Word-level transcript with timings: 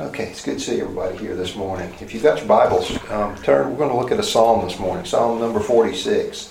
Okay, 0.00 0.30
it's 0.30 0.42
good 0.42 0.54
to 0.54 0.60
see 0.60 0.80
everybody 0.80 1.18
here 1.18 1.36
this 1.36 1.54
morning. 1.54 1.92
If 2.00 2.14
you've 2.14 2.22
got 2.22 2.38
your 2.38 2.48
Bibles, 2.48 2.90
um, 3.10 3.36
turn. 3.42 3.70
We're 3.70 3.76
going 3.76 3.90
to 3.90 3.96
look 3.96 4.10
at 4.10 4.18
a 4.18 4.22
psalm 4.22 4.66
this 4.66 4.78
morning, 4.78 5.04
Psalm 5.04 5.38
number 5.38 5.60
46. 5.60 6.50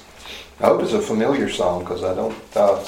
I 0.59 0.65
hope 0.65 0.83
it's 0.83 0.93
a 0.93 1.01
familiar 1.01 1.49
psalm 1.49 1.79
because 1.79 2.03
I 2.03 2.13
don't, 2.13 2.37
uh, 2.55 2.85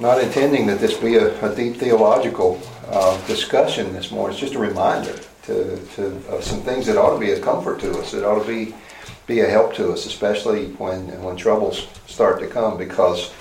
not 0.00 0.20
intending 0.20 0.66
that 0.66 0.80
this 0.80 0.96
be 0.96 1.14
a, 1.14 1.52
a 1.52 1.54
deep 1.54 1.76
theological 1.76 2.60
uh, 2.88 3.24
discussion 3.28 3.92
this 3.92 4.10
morning. 4.10 4.32
It's 4.32 4.40
just 4.40 4.54
a 4.54 4.58
reminder 4.58 5.20
to, 5.44 5.76
to 5.94 6.42
some 6.42 6.62
things 6.62 6.86
that 6.86 6.96
ought 6.96 7.14
to 7.14 7.20
be 7.20 7.30
a 7.30 7.40
comfort 7.40 7.78
to 7.80 7.96
us. 8.00 8.12
It 8.12 8.24
ought 8.24 8.42
to 8.42 8.48
be 8.48 8.74
be 9.28 9.40
a 9.40 9.48
help 9.48 9.72
to 9.74 9.92
us, 9.92 10.04
especially 10.04 10.66
when 10.74 11.22
when 11.22 11.36
troubles 11.36 11.86
start 12.06 12.40
to 12.40 12.48
come, 12.48 12.76
because 12.76 13.32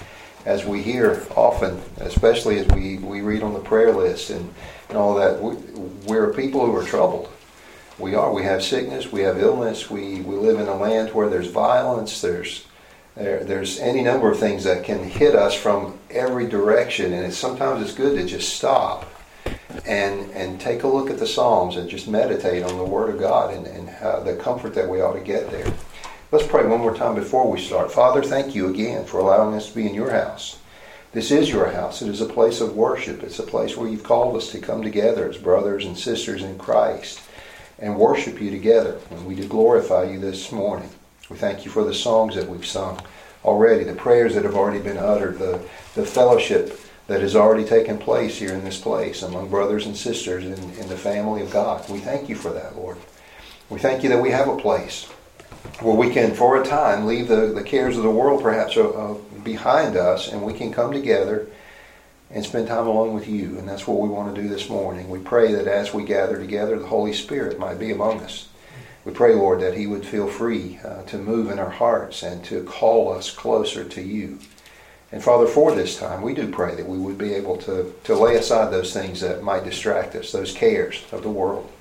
as 0.45 0.63
we 0.63 0.81
hear 0.81 1.25
often, 1.35 1.81
especially 1.97 2.59
as 2.59 2.67
we, 2.67 2.97
we 2.99 3.21
read 3.21 3.43
on 3.43 3.53
the 3.53 3.59
prayer 3.59 3.91
list 3.91 4.29
and, 4.29 4.53
and 4.89 4.97
all 4.97 5.15
that, 5.15 5.41
we, 5.41 5.55
we're 6.07 6.31
people 6.33 6.65
who 6.65 6.75
are 6.75 6.85
troubled. 6.85 7.29
We 7.97 8.13
are. 8.13 8.31
We 8.31 8.43
have 8.43 8.63
sickness. 8.63 9.11
We 9.11 9.21
have 9.21 9.39
illness. 9.39 9.89
We, 9.89 10.21
we 10.21 10.35
live 10.35 10.59
in 10.59 10.67
a 10.67 10.75
land 10.75 11.13
where 11.13 11.29
there's 11.29 11.47
violence. 11.47 12.21
There's 12.21 12.65
there, 13.15 13.45
there's 13.45 13.79
any 13.79 14.01
number 14.01 14.29
of 14.29 14.37
things 14.37 14.65
that 14.65 14.83
can 14.83 15.01
hit 15.01 15.35
us 15.35 15.53
from 15.53 15.97
every 16.09 16.47
direction, 16.47 17.13
and 17.13 17.25
it's 17.25 17.37
sometimes 17.37 17.81
it's 17.81 17.93
good 17.93 18.17
to 18.17 18.25
just 18.25 18.57
stop 18.57 19.09
and 19.85 20.29
and 20.31 20.59
take 20.59 20.83
a 20.83 20.87
look 20.87 21.09
at 21.09 21.17
the 21.17 21.27
Psalms 21.27 21.77
and 21.77 21.89
just 21.89 22.09
meditate 22.09 22.63
on 22.63 22.77
the 22.77 22.83
Word 22.83 23.09
of 23.09 23.19
God 23.19 23.53
and, 23.53 23.65
and 23.67 23.89
uh, 24.01 24.19
the 24.21 24.35
comfort 24.35 24.73
that 24.75 24.89
we 24.89 24.99
ought 24.99 25.13
to 25.13 25.21
get 25.21 25.49
there. 25.49 25.71
Let's 26.35 26.47
pray 26.49 26.65
one 26.65 26.81
more 26.81 26.93
time 26.93 27.15
before 27.15 27.49
we 27.49 27.61
start. 27.61 27.93
Father, 27.93 28.21
thank 28.21 28.53
you 28.53 28.67
again 28.67 29.05
for 29.05 29.21
allowing 29.21 29.55
us 29.55 29.69
to 29.69 29.75
be 29.75 29.87
in 29.87 29.95
your 29.95 30.11
house. 30.11 30.59
This 31.13 31.31
is 31.31 31.47
your 31.47 31.71
house. 31.71 32.01
It 32.01 32.09
is 32.09 32.19
a 32.19 32.25
place 32.25 32.59
of 32.59 32.75
worship. 32.75 33.23
It's 33.23 33.39
a 33.39 33.43
place 33.43 33.77
where 33.77 33.87
you've 33.87 34.03
called 34.03 34.35
us 34.35 34.51
to 34.51 34.59
come 34.59 34.83
together 34.83 35.29
as 35.29 35.37
brothers 35.37 35.85
and 35.85 35.97
sisters 35.97 36.43
in 36.43 36.57
Christ 36.57 37.21
and 37.79 37.97
worship 37.97 38.41
you 38.41 38.51
together. 38.51 38.99
And 39.11 39.25
we 39.25 39.35
do 39.35 39.47
glorify 39.47 40.11
you 40.11 40.19
this 40.19 40.51
morning. 40.51 40.89
We 41.29 41.37
thank 41.37 41.63
you 41.63 41.71
for 41.71 41.85
the 41.85 41.93
songs 41.93 42.35
that 42.35 42.49
we've 42.49 42.65
sung 42.65 42.99
already, 43.45 43.85
the 43.85 43.95
prayers 43.95 44.35
that 44.35 44.43
have 44.43 44.55
already 44.55 44.83
been 44.83 44.97
uttered, 44.97 45.39
the, 45.39 45.61
the 45.93 46.05
fellowship 46.05 46.77
that 47.07 47.21
has 47.21 47.37
already 47.37 47.63
taken 47.63 47.97
place 47.97 48.37
here 48.37 48.51
in 48.51 48.65
this 48.65 48.81
place 48.81 49.21
among 49.21 49.49
brothers 49.49 49.85
and 49.85 49.95
sisters 49.95 50.43
in, 50.43 50.51
in 50.51 50.89
the 50.89 50.97
family 50.97 51.41
of 51.43 51.51
God. 51.51 51.89
We 51.89 51.99
thank 51.99 52.27
you 52.27 52.35
for 52.35 52.51
that, 52.51 52.75
Lord. 52.75 52.97
We 53.69 53.79
thank 53.79 54.03
you 54.03 54.09
that 54.09 54.21
we 54.21 54.31
have 54.31 54.49
a 54.49 54.57
place 54.57 55.09
where 55.81 55.95
we 55.95 56.09
can, 56.09 56.33
for 56.33 56.61
a 56.61 56.65
time, 56.65 57.05
leave 57.05 57.27
the, 57.27 57.47
the 57.47 57.63
cares 57.63 57.97
of 57.97 58.03
the 58.03 58.09
world 58.09 58.41
perhaps 58.41 58.77
uh, 58.77 58.89
uh, 58.89 59.13
behind 59.43 59.95
us 59.95 60.31
and 60.31 60.41
we 60.41 60.53
can 60.53 60.71
come 60.71 60.91
together 60.91 61.47
and 62.31 62.43
spend 62.43 62.67
time 62.67 62.87
alone 62.87 63.13
with 63.13 63.27
you. 63.27 63.57
And 63.57 63.67
that's 63.67 63.87
what 63.87 63.99
we 63.99 64.09
want 64.09 64.33
to 64.33 64.41
do 64.41 64.47
this 64.47 64.69
morning. 64.69 65.09
We 65.09 65.19
pray 65.19 65.53
that 65.53 65.67
as 65.67 65.93
we 65.93 66.03
gather 66.03 66.37
together, 66.37 66.79
the 66.79 66.87
Holy 66.87 67.13
Spirit 67.13 67.59
might 67.59 67.79
be 67.79 67.91
among 67.91 68.21
us. 68.21 68.47
We 69.03 69.13
pray, 69.13 69.35
Lord, 69.35 69.61
that 69.61 69.77
He 69.77 69.85
would 69.85 70.05
feel 70.05 70.27
free 70.27 70.79
uh, 70.83 71.03
to 71.03 71.17
move 71.17 71.51
in 71.51 71.59
our 71.59 71.69
hearts 71.69 72.23
and 72.23 72.43
to 72.45 72.63
call 72.63 73.13
us 73.13 73.29
closer 73.29 73.83
to 73.83 74.01
you. 74.01 74.39
And 75.11 75.23
Father, 75.23 75.45
for 75.45 75.75
this 75.75 75.99
time, 75.99 76.23
we 76.23 76.33
do 76.33 76.51
pray 76.51 76.73
that 76.75 76.87
we 76.87 76.97
would 76.97 77.17
be 77.17 77.33
able 77.35 77.57
to, 77.57 77.93
to 78.05 78.15
lay 78.15 78.35
aside 78.35 78.71
those 78.71 78.91
things 78.91 79.21
that 79.21 79.43
might 79.43 79.63
distract 79.63 80.15
us, 80.15 80.31
those 80.31 80.51
cares 80.51 81.03
of 81.11 81.21
the 81.21 81.29
world 81.29 81.71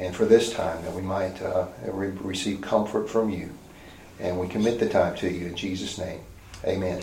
and 0.00 0.16
for 0.16 0.24
this 0.24 0.50
time 0.50 0.82
that 0.82 0.94
we 0.94 1.02
might 1.02 1.40
uh, 1.42 1.66
re- 1.84 2.08
receive 2.22 2.62
comfort 2.62 3.08
from 3.08 3.28
you. 3.28 3.50
And 4.18 4.40
we 4.40 4.48
commit 4.48 4.80
the 4.80 4.88
time 4.88 5.14
to 5.16 5.30
you 5.30 5.46
in 5.46 5.54
Jesus' 5.54 5.98
name. 5.98 6.20
Amen. 6.64 7.02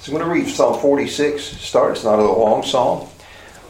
So 0.00 0.12
I'm 0.12 0.18
going 0.18 0.24
to 0.24 0.44
read 0.44 0.52
Psalm 0.52 0.80
46. 0.80 1.42
Start. 1.42 1.92
It's 1.92 2.04
not 2.04 2.18
a 2.18 2.22
long 2.22 2.64
psalm. 2.64 3.08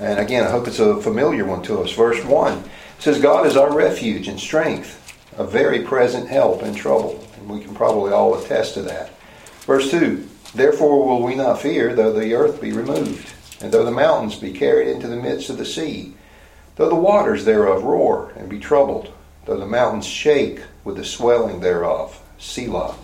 And 0.00 0.18
again, 0.18 0.42
I 0.44 0.50
hope 0.50 0.66
it's 0.66 0.78
a 0.80 1.00
familiar 1.00 1.44
one 1.44 1.62
to 1.64 1.80
us. 1.80 1.92
Verse 1.92 2.22
1 2.24 2.64
says, 2.98 3.20
God 3.20 3.46
is 3.46 3.56
our 3.56 3.72
refuge 3.72 4.26
and 4.26 4.40
strength, 4.40 5.00
a 5.36 5.44
very 5.44 5.82
present 5.82 6.28
help 6.28 6.62
in 6.62 6.74
trouble. 6.74 7.22
And 7.36 7.48
we 7.48 7.60
can 7.60 7.74
probably 7.74 8.12
all 8.12 8.42
attest 8.42 8.74
to 8.74 8.82
that. 8.82 9.10
Verse 9.60 9.90
2 9.90 10.26
Therefore 10.54 11.06
will 11.06 11.22
we 11.22 11.34
not 11.34 11.60
fear, 11.60 11.94
though 11.94 12.12
the 12.12 12.34
earth 12.34 12.60
be 12.60 12.72
removed, 12.72 13.32
and 13.60 13.70
though 13.70 13.84
the 13.84 13.90
mountains 13.90 14.36
be 14.36 14.52
carried 14.52 14.88
into 14.88 15.08
the 15.08 15.16
midst 15.16 15.50
of 15.50 15.58
the 15.58 15.66
sea 15.66 16.14
Though 16.76 16.88
the 16.88 16.94
waters 16.94 17.44
thereof 17.44 17.84
roar 17.84 18.32
and 18.36 18.48
be 18.48 18.58
troubled, 18.58 19.12
though 19.46 19.58
the 19.58 19.66
mountains 19.66 20.06
shake 20.06 20.60
with 20.82 20.96
the 20.96 21.04
swelling 21.04 21.60
thereof. 21.60 22.20
Selah. 22.38 22.96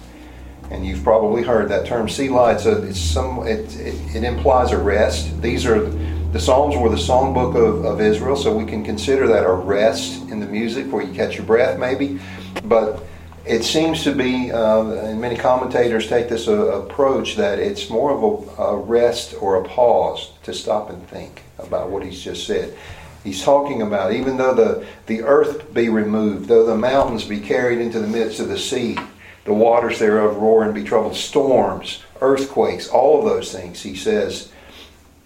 And 0.71 0.87
you've 0.87 1.03
probably 1.03 1.43
heard 1.43 1.69
that 1.69 1.87
term 1.87 2.09
Selah. 2.09 2.55
It's, 2.55 2.67
a, 2.67 2.83
it's 2.83 3.01
some, 3.01 3.47
it, 3.47 3.75
it, 3.77 4.17
it 4.17 4.25
implies 4.25 4.73
a 4.73 4.79
rest. 4.79 5.41
These 5.41 5.67
are 5.67 5.89
the 6.33 6.39
Psalms 6.39 6.77
were 6.77 6.89
the 6.89 6.97
songbook 6.97 7.57
of, 7.57 7.85
of 7.85 8.01
Israel, 8.01 8.37
so 8.37 8.57
we 8.57 8.65
can 8.65 8.85
consider 8.85 9.27
that 9.27 9.45
a 9.45 9.53
rest 9.53 10.23
in 10.31 10.39
the 10.39 10.47
music 10.47 10.87
where 10.93 11.03
you 11.03 11.13
catch 11.13 11.37
your 11.37 11.45
breath, 11.45 11.77
maybe. 11.77 12.21
But 12.65 13.03
it 13.45 13.65
seems 13.65 14.05
to 14.05 14.15
be, 14.15 14.53
uh, 14.53 14.91
and 14.91 15.21
many 15.21 15.37
commentators 15.37 16.07
take 16.09 16.29
this 16.29 16.47
uh, 16.47 16.83
approach, 16.83 17.35
that 17.35 17.59
it's 17.59 17.91
more 17.91 18.13
of 18.13 18.59
a, 18.59 18.63
a 18.63 18.77
rest 18.77 19.35
or 19.41 19.57
a 19.57 19.65
pause 19.65 20.31
to 20.45 20.55
stop 20.55 20.89
and 20.91 21.05
think 21.09 21.43
about 21.59 21.91
what 21.91 22.05
he's 22.05 22.21
just 22.21 22.47
said. 22.47 22.77
He's 23.25 23.43
talking 23.43 23.83
about 23.83 24.13
even 24.13 24.37
though 24.37 24.55
the, 24.55 24.87
the 25.07 25.23
earth 25.23 25.75
be 25.75 25.89
removed, 25.89 26.49
though 26.49 26.65
the 26.65 26.77
mountains 26.77 27.25
be 27.25 27.41
carried 27.41 27.81
into 27.81 28.01
the 28.01 28.07
midst 28.07 28.41
of 28.41 28.49
the 28.49 28.59
sea, 28.59 28.97
the 29.45 29.53
waters 29.53 29.99
thereof 29.99 30.37
roar 30.37 30.65
and 30.65 30.75
be 30.75 30.85
troubled, 30.85 31.17
storms, 31.17 32.03
earthquakes, 32.21 32.89
all 32.89 33.19
of 33.19 33.27
those 33.27 33.53
things, 33.53 33.83
he 33.83 33.95
says, 33.95 34.51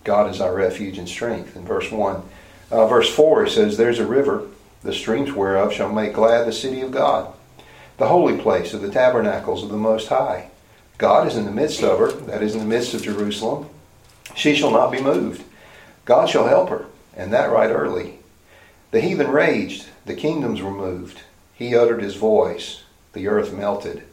God 0.03 0.31
is 0.31 0.41
our 0.41 0.55
refuge 0.55 0.99
and 0.99 1.09
strength. 1.09 1.57
In 1.57 1.65
verse 1.65 1.91
1. 1.91 2.23
Uh, 2.71 2.87
verse 2.87 3.15
4, 3.15 3.45
he 3.45 3.51
says, 3.51 3.77
There's 3.77 3.99
a 3.99 4.07
river, 4.07 4.49
the 4.83 4.93
streams 4.93 5.33
whereof 5.33 5.73
shall 5.73 5.93
make 5.93 6.15
glad 6.15 6.47
the 6.47 6.53
city 6.53 6.81
of 6.81 6.91
God, 6.91 7.33
the 7.99 8.09
holy 8.09 8.39
place 8.39 8.75
of 8.75 8.83
the 8.83 8.91
tabernacles 8.91 9.63
of 9.63 9.71
the 9.71 9.77
Most 9.77 10.09
High. 10.09 10.51
God 10.99 11.27
is 11.27 11.37
in 11.37 11.45
the 11.45 11.53
midst 11.53 11.83
of 11.83 11.99
her, 11.99 12.11
that 12.11 12.43
is 12.43 12.55
in 12.55 12.61
the 12.61 12.67
midst 12.67 12.95
of 12.95 13.03
Jerusalem. 13.03 13.69
She 14.35 14.55
shall 14.55 14.71
not 14.71 14.91
be 14.91 15.01
moved. 15.01 15.45
God 16.05 16.29
shall 16.29 16.49
help 16.49 16.71
her 16.71 16.87
and 17.17 17.33
that 17.33 17.51
right 17.51 17.71
early. 17.71 18.19
The 18.91 19.01
heathen 19.01 19.31
raged, 19.31 19.87
the 20.07 20.15
kingdoms 20.15 20.63
were 20.63 20.71
moved. 20.71 21.21
He 21.55 21.77
uttered 21.77 22.03
his 22.03 22.17
voice, 22.17 22.83
the 23.13 23.29
earth 23.29 23.53
melted. 23.53 24.05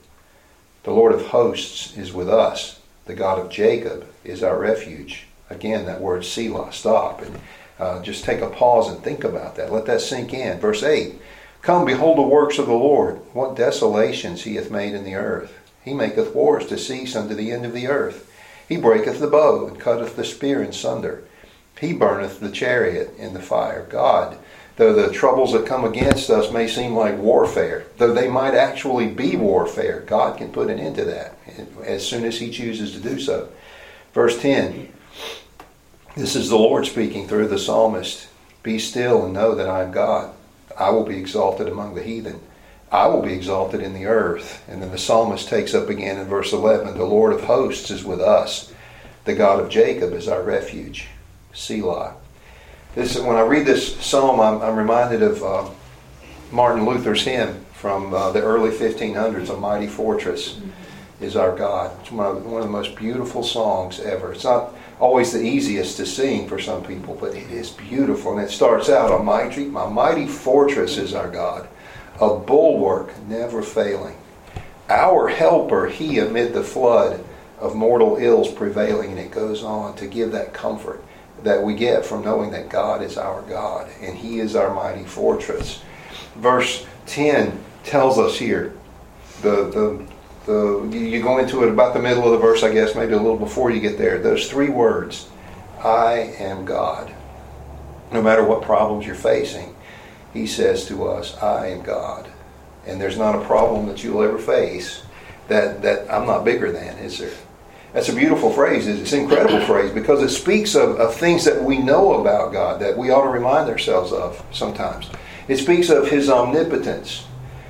The 0.83 0.91
Lord 0.91 1.13
of 1.13 1.27
hosts 1.27 1.95
is 1.95 2.13
with 2.13 2.29
us. 2.29 2.79
The 3.05 3.13
God 3.13 3.39
of 3.39 3.51
Jacob 3.51 4.07
is 4.23 4.43
our 4.43 4.57
refuge. 4.57 5.27
Again, 5.49 5.85
that 5.85 6.01
word 6.01 6.25
Selah, 6.25 6.71
stop 6.71 7.21
and 7.21 7.39
uh, 7.79 8.01
just 8.01 8.23
take 8.23 8.41
a 8.41 8.49
pause 8.49 8.89
and 8.89 9.03
think 9.03 9.23
about 9.23 9.55
that. 9.55 9.71
Let 9.71 9.85
that 9.85 10.01
sink 10.01 10.33
in. 10.33 10.59
Verse 10.59 10.83
8 10.83 11.15
Come, 11.61 11.85
behold 11.85 12.17
the 12.17 12.23
works 12.23 12.57
of 12.57 12.65
the 12.65 12.73
Lord, 12.73 13.17
what 13.33 13.55
desolations 13.55 14.43
he 14.43 14.55
hath 14.55 14.71
made 14.71 14.93
in 14.95 15.03
the 15.03 15.15
earth. 15.15 15.57
He 15.83 15.93
maketh 15.93 16.33
wars 16.33 16.67
to 16.67 16.77
cease 16.77 17.15
unto 17.15 17.35
the 17.35 17.51
end 17.51 17.65
of 17.65 17.73
the 17.73 17.87
earth. 17.87 18.31
He 18.67 18.77
breaketh 18.77 19.19
the 19.19 19.27
bow 19.27 19.67
and 19.67 19.79
cutteth 19.79 20.15
the 20.15 20.23
spear 20.23 20.63
in 20.63 20.73
sunder. 20.73 21.23
He 21.81 21.93
burneth 21.93 22.39
the 22.39 22.51
chariot 22.51 23.15
in 23.17 23.33
the 23.33 23.41
fire. 23.41 23.87
God, 23.89 24.37
though 24.75 24.93
the 24.93 25.11
troubles 25.11 25.51
that 25.53 25.65
come 25.65 25.83
against 25.83 26.29
us 26.29 26.51
may 26.51 26.67
seem 26.67 26.93
like 26.93 27.17
warfare, 27.17 27.87
though 27.97 28.13
they 28.13 28.27
might 28.27 28.53
actually 28.53 29.07
be 29.07 29.35
warfare, 29.35 30.01
God 30.01 30.37
can 30.37 30.51
put 30.51 30.69
an 30.69 30.77
end 30.77 30.97
to 30.97 31.05
that 31.05 31.39
as 31.83 32.07
soon 32.07 32.23
as 32.23 32.37
He 32.37 32.51
chooses 32.51 32.91
to 32.91 32.99
do 32.99 33.19
so. 33.19 33.49
Verse 34.13 34.39
10 34.39 34.93
This 36.15 36.35
is 36.35 36.49
the 36.49 36.55
Lord 36.55 36.85
speaking 36.85 37.27
through 37.27 37.47
the 37.47 37.57
psalmist 37.57 38.27
Be 38.61 38.77
still 38.77 39.25
and 39.25 39.33
know 39.33 39.55
that 39.55 39.67
I 39.67 39.81
am 39.81 39.91
God. 39.91 40.35
I 40.77 40.91
will 40.91 41.03
be 41.03 41.17
exalted 41.17 41.67
among 41.67 41.95
the 41.95 42.03
heathen. 42.03 42.41
I 42.91 43.07
will 43.07 43.23
be 43.23 43.33
exalted 43.33 43.81
in 43.81 43.95
the 43.95 44.05
earth. 44.05 44.63
And 44.67 44.83
then 44.83 44.91
the 44.91 44.99
psalmist 44.99 45.49
takes 45.49 45.73
up 45.73 45.89
again 45.89 46.19
in 46.19 46.27
verse 46.27 46.53
11 46.53 46.95
The 46.95 47.05
Lord 47.05 47.33
of 47.33 47.45
hosts 47.45 47.89
is 47.89 48.03
with 48.03 48.21
us. 48.21 48.71
The 49.25 49.33
God 49.33 49.59
of 49.59 49.71
Jacob 49.71 50.13
is 50.13 50.27
our 50.27 50.43
refuge. 50.43 51.07
Selah. 51.53 52.15
This, 52.95 53.17
when 53.19 53.37
I 53.37 53.41
read 53.41 53.65
this 53.65 53.95
psalm, 54.03 54.39
I'm, 54.39 54.61
I'm 54.61 54.75
reminded 54.75 55.21
of 55.21 55.43
uh, 55.43 55.69
Martin 56.51 56.85
Luther's 56.85 57.23
hymn 57.23 57.65
from 57.73 58.13
uh, 58.13 58.31
the 58.31 58.41
early 58.41 58.69
1500s, 58.69 59.49
A 59.49 59.57
Mighty 59.57 59.87
Fortress 59.87 60.59
is 61.21 61.35
Our 61.35 61.55
God. 61.55 61.97
It's 62.01 62.11
one 62.11 62.25
of, 62.25 62.45
one 62.45 62.61
of 62.61 62.67
the 62.67 62.71
most 62.71 62.95
beautiful 62.95 63.43
songs 63.43 63.99
ever. 63.99 64.33
It's 64.33 64.43
not 64.43 64.75
always 64.99 65.31
the 65.31 65.41
easiest 65.41 65.97
to 65.97 66.05
sing 66.05 66.47
for 66.47 66.59
some 66.59 66.83
people, 66.83 67.17
but 67.19 67.33
it 67.33 67.49
is 67.49 67.71
beautiful. 67.71 68.37
And 68.37 68.47
it 68.47 68.51
starts 68.51 68.89
out, 68.89 69.19
A 69.19 69.23
mighty, 69.23 69.65
my 69.65 69.87
mighty 69.87 70.27
fortress 70.27 70.97
is 70.97 71.13
our 71.13 71.29
God, 71.29 71.67
a 72.19 72.35
bulwark 72.35 73.17
never 73.27 73.61
failing. 73.61 74.17
Our 74.89 75.29
helper, 75.29 75.87
he 75.87 76.19
amid 76.19 76.53
the 76.53 76.63
flood 76.63 77.23
of 77.59 77.75
mortal 77.75 78.17
ills 78.17 78.51
prevailing. 78.51 79.11
And 79.11 79.19
it 79.19 79.31
goes 79.31 79.63
on 79.63 79.95
to 79.95 80.07
give 80.07 80.33
that 80.33 80.53
comfort 80.53 81.03
that 81.43 81.61
we 81.61 81.75
get 81.75 82.05
from 82.05 82.23
knowing 82.23 82.51
that 82.51 82.69
God 82.69 83.01
is 83.01 83.17
our 83.17 83.41
God 83.43 83.89
and 84.01 84.17
He 84.17 84.39
is 84.39 84.55
our 84.55 84.73
mighty 84.73 85.03
fortress. 85.03 85.81
Verse 86.35 86.85
10 87.07 87.63
tells 87.83 88.17
us 88.17 88.37
here, 88.37 88.73
the, 89.41 89.69
the, 89.69 90.05
the, 90.45 90.97
you 90.97 91.21
go 91.21 91.39
into 91.39 91.63
it 91.63 91.69
about 91.69 91.93
the 91.93 92.01
middle 92.01 92.25
of 92.25 92.31
the 92.31 92.37
verse, 92.37 92.63
I 92.63 92.71
guess, 92.71 92.95
maybe 92.95 93.13
a 93.13 93.17
little 93.17 93.37
before 93.37 93.71
you 93.71 93.79
get 93.79 93.97
there. 93.97 94.19
Those 94.19 94.49
three 94.49 94.69
words 94.69 95.27
I 95.83 96.35
am 96.37 96.63
God. 96.65 97.13
no 98.11 98.21
matter 98.21 98.43
what 98.43 98.61
problems 98.61 99.05
you're 99.05 99.15
facing, 99.15 99.75
He 100.33 100.45
says 100.45 100.85
to 100.87 101.07
us, 101.07 101.35
I 101.37 101.67
am 101.67 101.81
God. 101.81 102.29
And 102.85 102.99
there's 102.99 103.17
not 103.17 103.35
a 103.35 103.45
problem 103.45 103.87
that 103.87 104.03
you'll 104.03 104.23
ever 104.23 104.37
face 104.37 105.03
that, 105.47 105.81
that 105.81 106.11
I'm 106.11 106.27
not 106.27 106.45
bigger 106.45 106.71
than, 106.71 106.97
is 106.99 107.19
there? 107.19 107.31
That's 107.93 108.09
a 108.09 108.15
beautiful 108.15 108.51
phrase. 108.51 108.87
It's 108.87 109.11
an 109.11 109.21
incredible 109.21 109.59
phrase 109.65 109.91
because 109.91 110.23
it 110.23 110.29
speaks 110.29 110.75
of, 110.75 110.97
of 110.97 111.13
things 111.15 111.43
that 111.43 111.61
we 111.61 111.77
know 111.77 112.21
about 112.21 112.53
God 112.53 112.79
that 112.81 112.97
we 112.97 113.09
ought 113.09 113.23
to 113.23 113.29
remind 113.29 113.69
ourselves 113.69 114.13
of 114.13 114.43
sometimes. 114.51 115.09
It 115.47 115.57
speaks 115.57 115.89
of 115.89 116.09
His 116.09 116.29
omnipotence. 116.29 117.25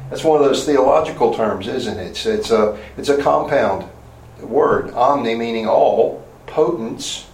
That's 0.10 0.24
one 0.24 0.40
of 0.40 0.46
those 0.46 0.66
theological 0.66 1.34
terms, 1.34 1.68
isn't 1.68 1.98
it? 1.98 2.08
It's, 2.08 2.26
it's, 2.26 2.52
a, 2.52 2.78
it's 2.98 3.10
a 3.10 3.22
compound 3.22 3.90
word. 4.42 4.92
Omni 4.92 5.36
meaning 5.36 5.68
all, 5.68 6.24
potence 6.46 7.28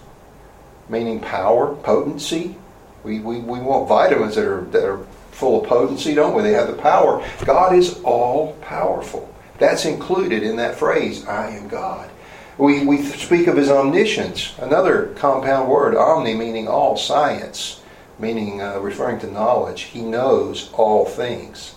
meaning 0.88 1.20
power, 1.20 1.74
potency. 1.76 2.56
We, 3.04 3.20
we, 3.20 3.38
we 3.38 3.60
want 3.60 3.88
vitamins 3.88 4.34
that 4.36 4.46
are, 4.46 4.62
that 4.62 4.84
are 4.84 5.04
full 5.30 5.62
of 5.62 5.68
potency, 5.68 6.14
don't 6.14 6.34
we? 6.34 6.42
They 6.42 6.52
have 6.52 6.68
the 6.68 6.80
power. 6.80 7.24
God 7.44 7.74
is 7.74 8.00
all 8.02 8.54
powerful. 8.62 9.32
That's 9.58 9.84
included 9.84 10.42
in 10.42 10.56
that 10.56 10.76
phrase, 10.76 11.26
I 11.26 11.50
am 11.50 11.68
God. 11.68 12.10
We, 12.58 12.84
we 12.84 13.02
speak 13.02 13.46
of 13.46 13.56
his 13.56 13.70
omniscience, 13.70 14.52
another 14.58 15.14
compound 15.14 15.70
word, 15.70 15.94
omni 15.94 16.34
meaning 16.34 16.66
all, 16.66 16.96
science, 16.96 17.80
meaning 18.18 18.60
uh, 18.60 18.80
referring 18.80 19.20
to 19.20 19.30
knowledge. 19.30 19.82
He 19.82 20.02
knows 20.02 20.68
all 20.72 21.04
things. 21.04 21.76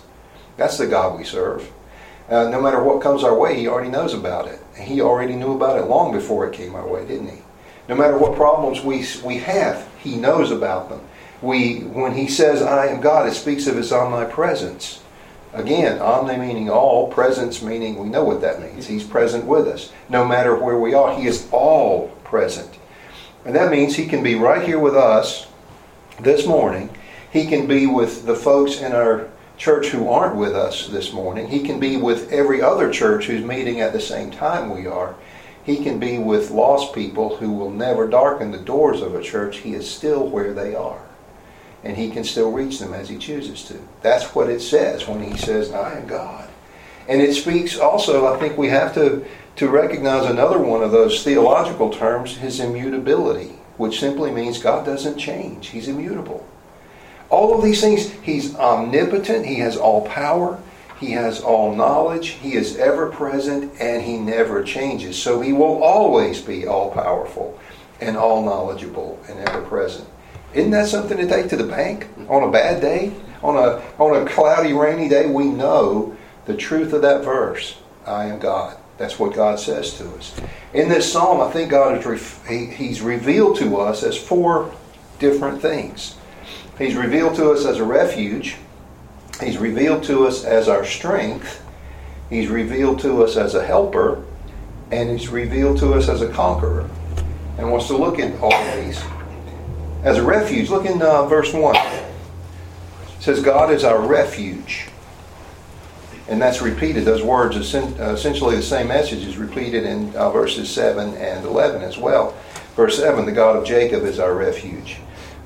That's 0.56 0.78
the 0.78 0.88
God 0.88 1.16
we 1.16 1.24
serve. 1.24 1.70
Uh, 2.28 2.48
no 2.48 2.60
matter 2.60 2.82
what 2.82 3.00
comes 3.00 3.22
our 3.22 3.38
way, 3.38 3.58
he 3.58 3.68
already 3.68 3.90
knows 3.90 4.12
about 4.12 4.48
it. 4.48 4.60
He 4.76 5.00
already 5.00 5.36
knew 5.36 5.54
about 5.54 5.78
it 5.78 5.84
long 5.84 6.12
before 6.12 6.48
it 6.48 6.54
came 6.54 6.74
our 6.74 6.88
way, 6.88 7.06
didn't 7.06 7.28
he? 7.28 7.42
No 7.88 7.94
matter 7.94 8.18
what 8.18 8.34
problems 8.36 8.80
we, 8.82 9.04
we 9.24 9.38
have, 9.38 9.88
he 10.02 10.16
knows 10.16 10.50
about 10.50 10.88
them. 10.88 11.00
We, 11.42 11.80
when 11.80 12.14
he 12.14 12.26
says, 12.26 12.60
I 12.60 12.86
am 12.86 13.00
God, 13.00 13.28
it 13.28 13.34
speaks 13.34 13.66
of 13.68 13.76
his 13.76 13.92
omnipresence. 13.92 15.00
Again, 15.54 16.00
omni 16.00 16.38
meaning 16.38 16.70
all, 16.70 17.08
presence 17.08 17.60
meaning 17.60 17.98
we 17.98 18.08
know 18.08 18.24
what 18.24 18.40
that 18.40 18.62
means. 18.62 18.86
He's 18.86 19.04
present 19.04 19.44
with 19.44 19.68
us. 19.68 19.92
No 20.08 20.26
matter 20.26 20.56
where 20.56 20.78
we 20.78 20.94
are, 20.94 21.14
He 21.14 21.26
is 21.26 21.46
all 21.52 22.08
present. 22.24 22.78
And 23.44 23.54
that 23.54 23.70
means 23.70 23.94
He 23.94 24.06
can 24.06 24.22
be 24.22 24.34
right 24.34 24.62
here 24.66 24.78
with 24.78 24.96
us 24.96 25.46
this 26.20 26.46
morning. 26.46 26.88
He 27.30 27.46
can 27.46 27.66
be 27.66 27.86
with 27.86 28.24
the 28.24 28.34
folks 28.34 28.80
in 28.80 28.92
our 28.92 29.28
church 29.58 29.88
who 29.88 30.08
aren't 30.08 30.36
with 30.36 30.56
us 30.56 30.88
this 30.88 31.12
morning. 31.12 31.48
He 31.48 31.60
can 31.60 31.78
be 31.78 31.98
with 31.98 32.32
every 32.32 32.62
other 32.62 32.90
church 32.90 33.26
who's 33.26 33.44
meeting 33.44 33.80
at 33.80 33.92
the 33.92 34.00
same 34.00 34.30
time 34.30 34.70
we 34.70 34.86
are. 34.86 35.14
He 35.64 35.82
can 35.84 36.00
be 36.00 36.18
with 36.18 36.50
lost 36.50 36.94
people 36.94 37.36
who 37.36 37.52
will 37.52 37.70
never 37.70 38.08
darken 38.08 38.50
the 38.50 38.58
doors 38.58 39.02
of 39.02 39.14
a 39.14 39.22
church. 39.22 39.58
He 39.58 39.74
is 39.74 39.88
still 39.88 40.26
where 40.26 40.54
they 40.54 40.74
are 40.74 41.02
and 41.84 41.96
he 41.96 42.10
can 42.10 42.24
still 42.24 42.52
reach 42.52 42.78
them 42.78 42.94
as 42.94 43.08
he 43.08 43.18
chooses 43.18 43.64
to. 43.64 43.80
That's 44.02 44.34
what 44.34 44.48
it 44.48 44.60
says 44.60 45.06
when 45.08 45.22
he 45.22 45.36
says, 45.36 45.72
I 45.72 45.98
am 45.98 46.06
God. 46.06 46.48
And 47.08 47.20
it 47.20 47.34
speaks 47.34 47.78
also, 47.78 48.32
I 48.32 48.38
think 48.38 48.56
we 48.56 48.68
have 48.68 48.94
to, 48.94 49.24
to 49.56 49.68
recognize 49.68 50.30
another 50.30 50.58
one 50.58 50.82
of 50.82 50.92
those 50.92 51.24
theological 51.24 51.90
terms, 51.90 52.36
his 52.36 52.60
immutability, 52.60 53.58
which 53.76 53.98
simply 53.98 54.30
means 54.30 54.62
God 54.62 54.86
doesn't 54.86 55.18
change. 55.18 55.68
He's 55.68 55.88
immutable. 55.88 56.46
All 57.28 57.56
of 57.56 57.64
these 57.64 57.80
things, 57.80 58.10
he's 58.10 58.54
omnipotent, 58.54 59.46
he 59.46 59.56
has 59.56 59.76
all 59.76 60.06
power, 60.06 60.60
he 61.00 61.12
has 61.12 61.40
all 61.40 61.74
knowledge, 61.74 62.28
he 62.28 62.54
is 62.54 62.76
ever 62.76 63.10
present, 63.10 63.72
and 63.80 64.02
he 64.02 64.18
never 64.18 64.62
changes. 64.62 65.20
So 65.20 65.40
he 65.40 65.52
will 65.52 65.82
always 65.82 66.40
be 66.40 66.66
all 66.66 66.92
powerful 66.92 67.58
and 68.00 68.16
all 68.16 68.44
knowledgeable 68.44 69.18
and 69.28 69.40
ever 69.40 69.62
present. 69.62 70.06
Isn't 70.54 70.70
that 70.72 70.88
something 70.88 71.16
to 71.16 71.26
take 71.26 71.48
to 71.48 71.56
the 71.56 71.64
bank 71.64 72.08
on 72.28 72.42
a 72.42 72.50
bad 72.50 72.80
day? 72.80 73.12
On 73.42 73.56
a, 73.56 73.82
on 73.98 74.22
a 74.22 74.28
cloudy, 74.28 74.72
rainy 74.72 75.08
day, 75.08 75.26
we 75.26 75.44
know 75.44 76.16
the 76.44 76.56
truth 76.56 76.92
of 76.92 77.02
that 77.02 77.24
verse. 77.24 77.78
I 78.06 78.26
am 78.26 78.38
God. 78.38 78.76
That's 78.98 79.18
what 79.18 79.34
God 79.34 79.58
says 79.58 79.94
to 79.94 80.08
us. 80.14 80.38
In 80.74 80.88
this 80.88 81.10
psalm, 81.10 81.40
I 81.40 81.50
think 81.50 81.70
God 81.70 82.04
re- 82.04 82.20
he, 82.48 82.66
He's 82.66 83.00
revealed 83.00 83.56
to 83.58 83.78
us 83.78 84.02
as 84.02 84.16
four 84.16 84.72
different 85.18 85.60
things. 85.62 86.16
He's 86.78 86.94
revealed 86.94 87.34
to 87.36 87.50
us 87.50 87.64
as 87.64 87.78
a 87.78 87.84
refuge. 87.84 88.56
He's 89.40 89.58
revealed 89.58 90.04
to 90.04 90.26
us 90.26 90.44
as 90.44 90.68
our 90.68 90.84
strength. 90.84 91.64
He's 92.30 92.48
revealed 92.48 93.00
to 93.00 93.24
us 93.24 93.36
as 93.36 93.54
a 93.54 93.64
helper. 93.64 94.22
And 94.90 95.10
He's 95.10 95.28
revealed 95.28 95.78
to 95.78 95.94
us 95.94 96.08
as 96.08 96.22
a 96.22 96.28
conqueror. 96.28 96.88
And 97.58 97.70
wants 97.70 97.86
to 97.88 97.96
look 97.96 98.18
at 98.18 98.38
all 98.40 98.50
these 98.76 99.02
as 100.02 100.18
a 100.18 100.22
refuge. 100.22 100.70
Look 100.70 100.84
in 100.84 101.00
uh, 101.00 101.26
verse 101.26 101.52
1. 101.52 101.76
It 101.76 102.02
says, 103.20 103.42
God 103.42 103.72
is 103.72 103.84
our 103.84 104.00
refuge. 104.00 104.88
And 106.28 106.40
that's 106.40 106.62
repeated. 106.62 107.04
Those 107.04 107.22
words, 107.22 107.56
essentially 107.56 108.56
the 108.56 108.62
same 108.62 108.88
message, 108.88 109.24
is 109.24 109.36
repeated 109.36 109.84
in 109.84 110.14
uh, 110.14 110.30
verses 110.30 110.70
7 110.70 111.14
and 111.14 111.44
11 111.44 111.82
as 111.82 111.98
well. 111.98 112.36
Verse 112.74 112.96
7, 112.96 113.26
the 113.26 113.32
God 113.32 113.56
of 113.56 113.64
Jacob 113.64 114.04
is 114.04 114.18
our 114.18 114.34
refuge. 114.34 114.98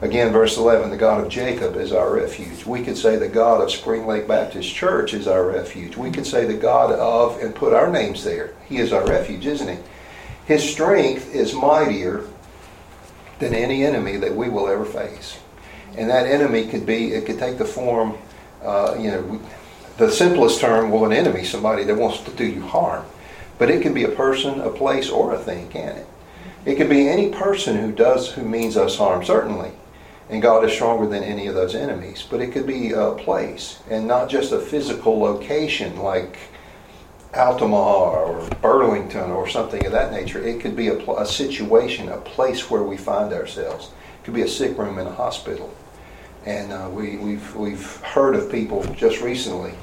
Again, 0.03 0.31
verse 0.31 0.59
11, 0.59 0.91
the 0.91 0.97
God 0.97 1.25
of 1.25 1.31
Jacob 1.31 1.77
is 1.77 1.93
our 1.93 2.15
refuge. 2.15 2.67
We 2.67 2.85
could 2.85 2.99
say 2.99 3.17
the 3.17 3.29
God 3.29 3.63
of 3.63 3.71
Spring 3.71 4.07
Lake 4.07 4.29
Baptist 4.29 4.73
Church 4.75 5.15
is 5.15 5.27
our 5.27 5.47
refuge. 5.47 5.97
We 5.97 6.11
could 6.11 6.27
say 6.27 6.45
the 6.45 6.55
God 6.55 6.93
of, 6.93 7.41
and 7.41 7.55
put 7.55 7.73
our 7.73 7.91
names 7.91 8.23
there. 8.23 8.53
He 8.69 8.77
is 8.77 8.93
our 8.93 9.07
refuge, 9.07 9.47
isn't 9.47 9.69
he? 9.69 9.83
His 10.45 10.63
strength 10.63 11.35
is 11.35 11.55
mightier 11.55 12.27
than 13.39 13.55
any 13.55 13.85
enemy 13.85 14.17
that 14.17 14.35
we 14.35 14.49
will 14.49 14.69
ever 14.69 14.85
face. 14.85 15.39
And 15.97 16.11
that 16.11 16.27
enemy 16.27 16.67
could 16.67 16.87
be, 16.87 17.13
it 17.13 17.27
could 17.27 17.39
take 17.39 17.59
the 17.59 17.65
form, 17.65 18.17
uh, 18.63 18.97
you 18.99 19.11
know, 19.11 19.41
the 19.97 20.11
simplest 20.11 20.61
term, 20.61 20.91
well, 20.91 21.07
an 21.07 21.13
enemy, 21.13 21.45
somebody 21.45 21.85
that 21.85 21.95
wants 21.95 22.21
to 22.21 22.31
do 22.33 22.45
you 22.45 22.63
harm. 22.63 23.05
But 23.59 23.71
it 23.71 23.81
can 23.83 23.95
be 23.95 24.05
a 24.05 24.11
person, 24.11 24.61
a 24.61 24.71
place, 24.71 25.09
or 25.09 25.35
a 25.35 25.39
thing, 25.39 25.69
can 25.69 25.97
it? 25.97 26.07
It 26.67 26.77
can 26.77 26.89
be 26.89 27.09
any 27.09 27.31
person 27.31 27.79
who 27.79 27.93
does, 27.93 28.33
who 28.33 28.43
means 28.43 28.77
us 28.77 28.99
harm, 28.99 29.25
certainly. 29.25 29.71
And 30.29 30.43
God 30.43 30.65
is 30.65 30.73
stronger 30.73 31.07
than 31.07 31.23
any 31.23 31.47
of 31.47 31.55
those 31.55 31.75
enemies. 31.75 32.27
But 32.29 32.41
it 32.41 32.53
could 32.53 32.67
be 32.67 32.93
a 32.93 33.13
place, 33.13 33.79
and 33.89 34.07
not 34.07 34.29
just 34.29 34.53
a 34.53 34.59
physical 34.59 35.19
location 35.19 35.97
like 35.99 36.37
Altamaha 37.35 38.11
or 38.11 38.49
Burlington 38.63 39.31
or 39.31 39.49
something 39.49 39.85
of 39.85 39.93
that 39.93 40.13
nature. 40.13 40.43
It 40.43 40.61
could 40.61 40.77
be 40.77 40.89
a, 40.89 40.99
a, 41.13 41.27
situation, 41.27 42.09
a 42.09 42.19
place 42.19 42.71
where 42.71 42.83
we 42.83 42.97
find 42.97 43.33
ourselves. 43.33 43.91
It 44.21 44.25
could 44.25 44.35
be 44.35 44.43
a 44.43 44.49
sick 44.49 44.77
room 44.79 44.99
in 44.99 45.07
a 45.07 45.13
hospital. 45.13 45.75
And 46.45 46.73
uh, 46.73 46.89
we, 46.91 47.17
we've, 47.17 47.55
we've 47.57 47.97
heard 47.97 48.37
of 48.37 48.51
people 48.51 48.85
just 48.95 49.21
recently 49.21 49.75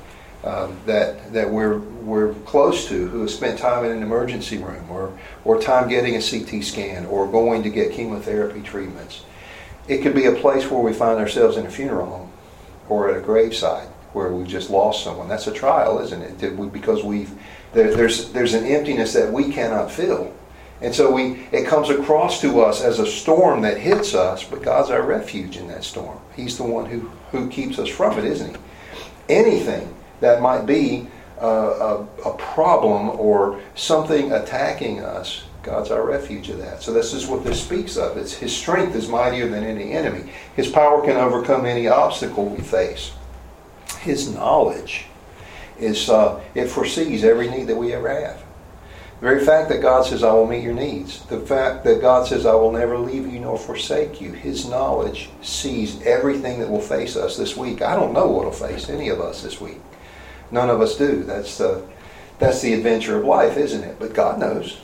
um, 0.43 0.77
that, 0.85 1.31
that 1.33 1.50
we're, 1.50 1.79
we're 1.79 2.33
close 2.45 2.88
to 2.88 3.07
who 3.07 3.21
have 3.21 3.31
spent 3.31 3.59
time 3.59 3.85
in 3.85 3.91
an 3.91 4.01
emergency 4.01 4.57
room 4.57 4.89
or, 4.89 5.17
or 5.45 5.62
time 5.62 5.89
getting 5.89 6.15
a 6.15 6.21
CT 6.21 6.63
scan 6.63 7.05
or 7.05 7.27
going 7.27 7.63
to 7.63 7.69
get 7.69 7.91
chemotherapy 7.93 8.62
treatments. 8.62 9.23
It 9.88 10.01
could 10.01 10.15
be 10.15 10.25
a 10.25 10.33
place 10.33 10.69
where 10.69 10.81
we 10.81 10.93
find 10.93 11.19
ourselves 11.19 11.57
in 11.57 11.65
a 11.65 11.69
funeral 11.69 12.07
home 12.07 12.31
or 12.89 13.09
at 13.09 13.17
a 13.17 13.21
graveside 13.21 13.88
where 14.13 14.29
we've 14.29 14.48
just 14.48 14.70
lost 14.70 15.03
someone. 15.03 15.27
That's 15.27 15.48
a 15.48 15.51
trial, 15.51 16.00
isn't 16.00 16.22
it? 16.22 16.72
Because 16.72 17.03
we've 17.03 17.32
there, 17.74 17.96
there's 17.96 18.32
there's 18.32 18.53
an 18.53 18.65
emptiness 18.65 19.13
that 19.13 19.32
we 19.32 19.51
cannot 19.51 19.91
fill, 19.91 20.34
and 20.82 20.93
so 20.93 21.12
we 21.12 21.48
it 21.51 21.67
comes 21.67 21.89
across 21.89 22.39
to 22.41 22.62
us 22.62 22.82
as 22.82 23.00
a 23.00 23.08
storm 23.08 23.62
that 23.62 23.77
hits 23.77 24.13
us. 24.13 24.43
But 24.43 24.62
God's 24.62 24.91
our 24.91 25.01
refuge 25.01 25.58
in 25.58 25.67
that 25.67 25.84
storm. 25.84 26.20
He's 26.36 26.58
the 26.58 26.63
one 26.63 26.86
who 26.86 27.10
who 27.32 27.50
keeps 27.50 27.79
us 27.79 27.89
from 27.89 28.17
it, 28.20 28.25
isn't 28.25 28.55
He? 28.55 28.62
Anything 29.29 29.93
that 30.20 30.41
might 30.41 30.65
be 30.65 31.08
a, 31.39 31.48
a, 31.48 32.08
a 32.25 32.38
problem 32.38 33.10
or 33.20 33.60
something 33.75 34.32
attacking 34.32 35.00
us, 35.00 35.43
God's 35.63 35.91
our 35.91 36.05
refuge 36.05 36.50
of 36.50 36.60
that. 36.60 36.84
So 36.84 36.93
this 36.93 37.13
is 37.13 37.25
what 37.25 37.43
this 37.43 37.62
speaks 37.62 37.98
of. 37.98 38.17
It's 38.17 38.34
His 38.34 38.55
strength 38.55 38.96
is 38.96 39.10
mightier 39.10 39.48
than 39.48 39.63
any 39.63 39.93
enemy. 39.93 40.32
His 40.55 40.70
power 40.70 41.03
can 41.03 41.17
overcome 41.17 41.65
any 41.65 41.88
obstacle 41.88 42.46
we 42.46 42.62
face. 42.62 43.12
His 44.03 44.29
knowledge 44.33 45.05
is 45.79 46.10
uh, 46.10 46.41
it 46.53 46.67
foresees 46.67 47.24
every 47.24 47.50
need 47.50 47.67
that 47.67 47.77
we 47.77 47.93
ever 47.93 48.10
have. 48.10 48.43
The 49.19 49.29
very 49.29 49.45
fact 49.45 49.69
that 49.69 49.81
God 49.81 50.05
says, 50.05 50.22
I 50.22 50.33
will 50.33 50.45
meet 50.45 50.63
your 50.63 50.74
needs, 50.74 51.24
the 51.27 51.39
fact 51.39 51.86
that 51.86 52.01
God 52.01 52.27
says, 52.27 52.45
I 52.45 52.55
will 52.55 52.74
never 52.74 52.98
leave 52.98 53.31
you 53.31 53.39
nor 53.39 53.57
forsake 53.57 54.19
you, 54.19 54.33
His 54.33 54.67
knowledge 54.67 55.29
sees 55.41 56.01
everything 56.01 56.60
that 56.60 56.69
will 56.69 56.81
face 56.81 57.15
us 57.15 57.38
this 57.38 57.55
week. 57.55 57.81
I 57.81 57.95
don't 57.95 58.12
know 58.12 58.27
what 58.27 58.43
will 58.43 58.51
face 58.51 58.89
any 58.89 59.07
of 59.07 59.22
us 59.22 59.41
this 59.41 59.62
week. 59.62 59.79
None 60.51 60.69
of 60.69 60.81
us 60.81 60.98
do. 60.98 61.24
That's 61.24 61.57
the, 61.57 61.86
that's 62.39 62.62
the 62.62 62.74
adventure 62.74 63.17
of 63.17 63.24
life, 63.24 63.55
isn't 63.55 63.83
it? 63.83 63.98
But 63.98 64.13
God 64.13 64.39
knows. 64.39 64.77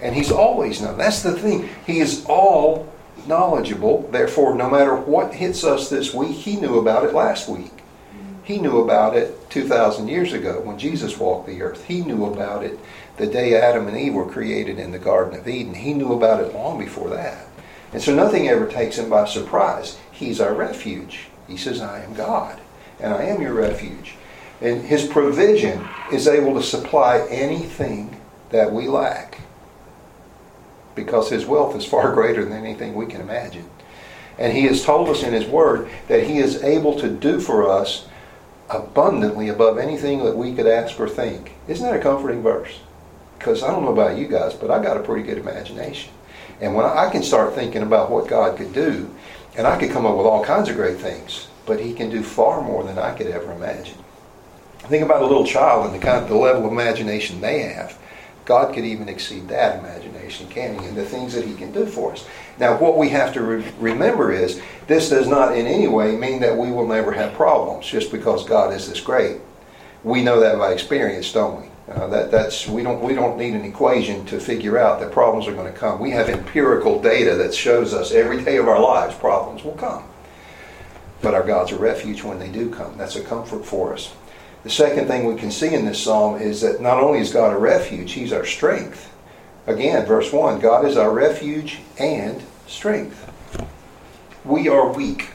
And 0.00 0.14
He's 0.14 0.32
always 0.32 0.80
known. 0.80 0.96
That's 0.96 1.22
the 1.22 1.38
thing. 1.38 1.68
He 1.86 2.00
is 2.00 2.24
all 2.26 2.90
knowledgeable. 3.26 4.08
Therefore, 4.10 4.54
no 4.54 4.70
matter 4.70 4.96
what 4.96 5.34
hits 5.34 5.64
us 5.64 5.90
this 5.90 6.14
week, 6.14 6.34
He 6.34 6.56
knew 6.56 6.78
about 6.78 7.04
it 7.04 7.12
last 7.12 7.46
week. 7.46 7.81
He 8.44 8.58
knew 8.58 8.80
about 8.80 9.16
it 9.16 9.50
2,000 9.50 10.08
years 10.08 10.32
ago 10.32 10.60
when 10.60 10.78
Jesus 10.78 11.18
walked 11.18 11.46
the 11.46 11.62
earth. 11.62 11.84
He 11.84 12.02
knew 12.02 12.26
about 12.26 12.64
it 12.64 12.78
the 13.16 13.26
day 13.26 13.54
Adam 13.54 13.86
and 13.86 13.96
Eve 13.96 14.14
were 14.14 14.28
created 14.28 14.78
in 14.78 14.90
the 14.90 14.98
Garden 14.98 15.38
of 15.38 15.46
Eden. 15.46 15.74
He 15.74 15.94
knew 15.94 16.12
about 16.12 16.42
it 16.42 16.54
long 16.54 16.78
before 16.78 17.10
that. 17.10 17.46
And 17.92 18.02
so 18.02 18.14
nothing 18.14 18.48
ever 18.48 18.66
takes 18.66 18.98
him 18.98 19.10
by 19.10 19.26
surprise. 19.26 19.98
He's 20.10 20.40
our 20.40 20.54
refuge. 20.54 21.26
He 21.46 21.56
says, 21.56 21.80
I 21.80 22.02
am 22.02 22.14
God, 22.14 22.60
and 22.98 23.12
I 23.12 23.24
am 23.24 23.42
your 23.42 23.52
refuge. 23.52 24.14
And 24.60 24.82
His 24.82 25.06
provision 25.06 25.86
is 26.12 26.28
able 26.28 26.54
to 26.54 26.62
supply 26.62 27.26
anything 27.28 28.20
that 28.50 28.72
we 28.72 28.86
lack 28.86 29.40
because 30.94 31.30
His 31.30 31.44
wealth 31.44 31.76
is 31.76 31.84
far 31.84 32.12
greater 32.14 32.44
than 32.44 32.64
anything 32.64 32.94
we 32.94 33.06
can 33.06 33.20
imagine. 33.20 33.68
And 34.38 34.52
He 34.52 34.62
has 34.62 34.84
told 34.84 35.08
us 35.08 35.22
in 35.22 35.32
His 35.32 35.46
Word 35.46 35.90
that 36.08 36.24
He 36.24 36.38
is 36.38 36.62
able 36.62 36.98
to 37.00 37.10
do 37.10 37.40
for 37.40 37.68
us 37.68 38.08
abundantly 38.72 39.48
above 39.48 39.78
anything 39.78 40.24
that 40.24 40.36
we 40.36 40.54
could 40.54 40.66
ask 40.66 40.98
or 40.98 41.08
think. 41.08 41.52
Isn't 41.68 41.86
that 41.86 41.98
a 41.98 42.02
comforting 42.02 42.42
verse? 42.42 42.80
Because 43.38 43.62
I 43.62 43.68
don't 43.68 43.84
know 43.84 43.92
about 43.92 44.16
you 44.16 44.26
guys, 44.28 44.54
but 44.54 44.70
I 44.70 44.82
got 44.82 44.96
a 44.96 45.02
pretty 45.02 45.24
good 45.24 45.38
imagination. 45.38 46.12
And 46.60 46.74
when 46.74 46.86
I 46.86 47.10
can 47.10 47.22
start 47.22 47.54
thinking 47.54 47.82
about 47.82 48.10
what 48.10 48.28
God 48.28 48.56
could 48.56 48.72
do, 48.72 49.14
and 49.56 49.66
I 49.66 49.78
could 49.78 49.90
come 49.90 50.06
up 50.06 50.16
with 50.16 50.26
all 50.26 50.44
kinds 50.44 50.68
of 50.68 50.76
great 50.76 50.98
things, 50.98 51.48
but 51.66 51.80
He 51.80 51.92
can 51.92 52.08
do 52.08 52.22
far 52.22 52.62
more 52.62 52.84
than 52.84 52.98
I 52.98 53.14
could 53.14 53.26
ever 53.26 53.52
imagine. 53.52 53.98
Think 54.78 55.04
about 55.04 55.22
a 55.22 55.26
little 55.26 55.46
child 55.46 55.86
and 55.86 55.94
the 55.94 56.04
kind 56.04 56.22
of 56.22 56.28
the 56.28 56.36
level 56.36 56.66
of 56.66 56.72
imagination 56.72 57.40
they 57.40 57.60
have. 57.62 57.98
God 58.44 58.74
could 58.74 58.84
even 58.84 59.08
exceed 59.08 59.48
that 59.48 59.78
imagination, 59.78 60.48
can 60.48 60.78
He? 60.78 60.86
And 60.86 60.96
the 60.96 61.04
things 61.04 61.34
that 61.34 61.44
He 61.44 61.54
can 61.54 61.72
do 61.72 61.86
for 61.86 62.12
us. 62.12 62.26
Now, 62.62 62.78
what 62.78 62.96
we 62.96 63.08
have 63.08 63.34
to 63.34 63.42
re- 63.42 63.72
remember 63.80 64.30
is 64.30 64.62
this 64.86 65.08
does 65.08 65.26
not 65.26 65.58
in 65.58 65.66
any 65.66 65.88
way 65.88 66.14
mean 66.14 66.38
that 66.42 66.56
we 66.56 66.70
will 66.70 66.86
never 66.86 67.10
have 67.10 67.34
problems 67.34 67.84
just 67.84 68.12
because 68.12 68.44
God 68.44 68.72
is 68.72 68.88
this 68.88 69.00
great. 69.00 69.40
We 70.04 70.22
know 70.22 70.38
that 70.38 70.58
by 70.58 70.70
experience, 70.70 71.32
don't 71.32 71.60
we? 71.60 71.68
Uh, 71.92 72.06
that, 72.06 72.30
that's 72.30 72.68
we 72.68 72.84
don't 72.84 73.02
we 73.02 73.14
don't 73.14 73.36
need 73.36 73.54
an 73.54 73.64
equation 73.64 74.24
to 74.26 74.38
figure 74.38 74.78
out 74.78 75.00
that 75.00 75.10
problems 75.10 75.48
are 75.48 75.54
going 75.54 75.72
to 75.72 75.76
come. 75.76 75.98
We 75.98 76.12
have 76.12 76.28
empirical 76.28 77.02
data 77.02 77.34
that 77.34 77.52
shows 77.52 77.92
us 77.92 78.12
every 78.12 78.44
day 78.44 78.58
of 78.58 78.68
our 78.68 78.80
lives 78.80 79.16
problems 79.16 79.64
will 79.64 79.72
come. 79.72 80.04
But 81.20 81.34
our 81.34 81.42
God's 81.42 81.72
a 81.72 81.76
refuge 81.76 82.22
when 82.22 82.38
they 82.38 82.48
do 82.48 82.70
come. 82.70 82.96
That's 82.96 83.16
a 83.16 83.24
comfort 83.24 83.66
for 83.66 83.92
us. 83.92 84.14
The 84.62 84.70
second 84.70 85.08
thing 85.08 85.26
we 85.26 85.34
can 85.34 85.50
see 85.50 85.74
in 85.74 85.84
this 85.84 86.00
psalm 86.00 86.40
is 86.40 86.60
that 86.60 86.80
not 86.80 87.02
only 87.02 87.18
is 87.18 87.32
God 87.32 87.52
a 87.52 87.58
refuge, 87.58 88.12
He's 88.12 88.32
our 88.32 88.46
strength. 88.46 89.12
Again, 89.66 90.06
verse 90.06 90.32
1 90.32 90.60
God 90.60 90.84
is 90.84 90.96
our 90.96 91.12
refuge 91.12 91.80
and 91.98 92.40
strength. 92.72 93.30
We 94.44 94.68
are 94.68 94.92
weak. 94.92 95.28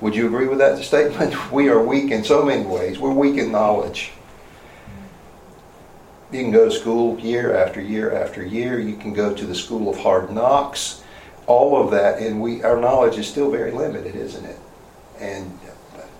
Would 0.00 0.14
you 0.14 0.26
agree 0.26 0.46
with 0.46 0.58
that 0.58 0.82
statement? 0.82 1.34
We 1.52 1.68
are 1.68 1.82
weak 1.82 2.10
in 2.10 2.24
so 2.24 2.44
many 2.44 2.64
ways. 2.64 2.98
We're 2.98 3.12
weak 3.12 3.36
in 3.36 3.52
knowledge. 3.52 4.12
You 6.32 6.42
can 6.42 6.50
go 6.50 6.64
to 6.64 6.70
school 6.70 7.18
year 7.20 7.54
after 7.54 7.80
year 7.80 8.12
after 8.12 8.44
year. 8.44 8.80
You 8.80 8.96
can 8.96 9.12
go 9.12 9.34
to 9.34 9.46
the 9.46 9.54
school 9.54 9.88
of 9.88 9.98
hard 9.98 10.32
knocks. 10.32 11.02
All 11.46 11.82
of 11.82 11.90
that, 11.90 12.18
and 12.20 12.40
we 12.40 12.62
our 12.62 12.80
knowledge 12.80 13.18
is 13.18 13.28
still 13.28 13.50
very 13.50 13.70
limited, 13.70 14.16
isn't 14.16 14.44
it? 14.44 14.58
And 15.20 15.58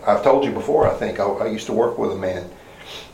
I've 0.06 0.22
told 0.22 0.44
you 0.44 0.52
before. 0.52 0.86
I 0.86 0.94
think 0.94 1.18
I, 1.18 1.24
I 1.24 1.46
used 1.46 1.66
to 1.66 1.72
work 1.72 1.96
with 1.98 2.12
a 2.12 2.16
man 2.16 2.50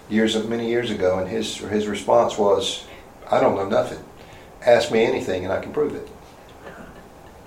years 0.09 0.37
many 0.49 0.69
years 0.69 0.91
ago, 0.91 1.19
and 1.19 1.29
his 1.29 1.59
his 1.59 1.87
response 1.87 2.37
was, 2.37 2.85
"I 3.31 3.39
don't 3.41 3.55
know 3.55 3.69
nothing. 3.69 4.03
Ask 4.67 4.91
me 4.91 5.05
anything, 5.05 5.45
and 5.45 5.53
I 5.53 5.61
can 5.61 5.73
prove 5.73 5.95
it." 5.95 6.09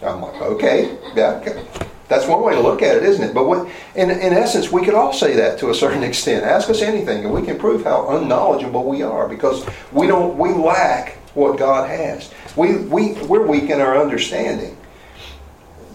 I'm 0.06 0.22
like, 0.22 0.42
okay, 0.42 0.98
yeah. 1.16 1.64
That's 2.10 2.28
one 2.28 2.44
way 2.44 2.54
to 2.54 2.60
look 2.60 2.82
at 2.82 2.98
it, 2.98 3.04
isn't 3.04 3.24
it? 3.24 3.34
But 3.34 3.48
what, 3.48 3.68
in, 3.96 4.12
in 4.12 4.34
essence, 4.34 4.72
we 4.72 4.84
could 4.84 4.94
all 4.94 5.14
say 5.14 5.36
that 5.36 5.58
to 5.60 5.70
a 5.70 5.74
certain 5.74 6.04
extent. 6.10 6.44
Ask 6.44 6.70
us 6.70 6.82
anything, 6.82 7.24
and 7.26 7.34
we 7.34 7.42
can 7.42 7.58
prove 7.58 7.84
how 7.84 8.10
unknowledgeable 8.18 8.84
we 8.84 9.02
are 9.02 9.28
because 9.28 9.66
we 9.92 10.08
don't 10.08 10.38
we 10.38 10.50
lack 10.50 11.18
what 11.34 11.58
God 11.58 11.90
has. 11.90 12.32
We 12.56 12.78
we 12.78 13.14
we're 13.24 13.48
weak 13.48 13.70
in 13.70 13.82
our 13.82 13.98
understanding. 13.98 14.78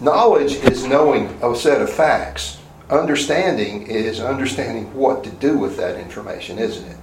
Knowledge 0.01 0.53
is 0.53 0.85
knowing 0.85 1.27
a 1.41 1.55
set 1.55 1.81
of 1.81 1.89
facts. 1.89 2.57
Understanding 2.89 3.85
is 3.87 4.19
understanding 4.19 4.93
what 4.93 5.23
to 5.23 5.29
do 5.29 5.57
with 5.57 5.77
that 5.77 5.99
information, 5.99 6.57
isn't 6.57 6.89
it? 6.89 6.97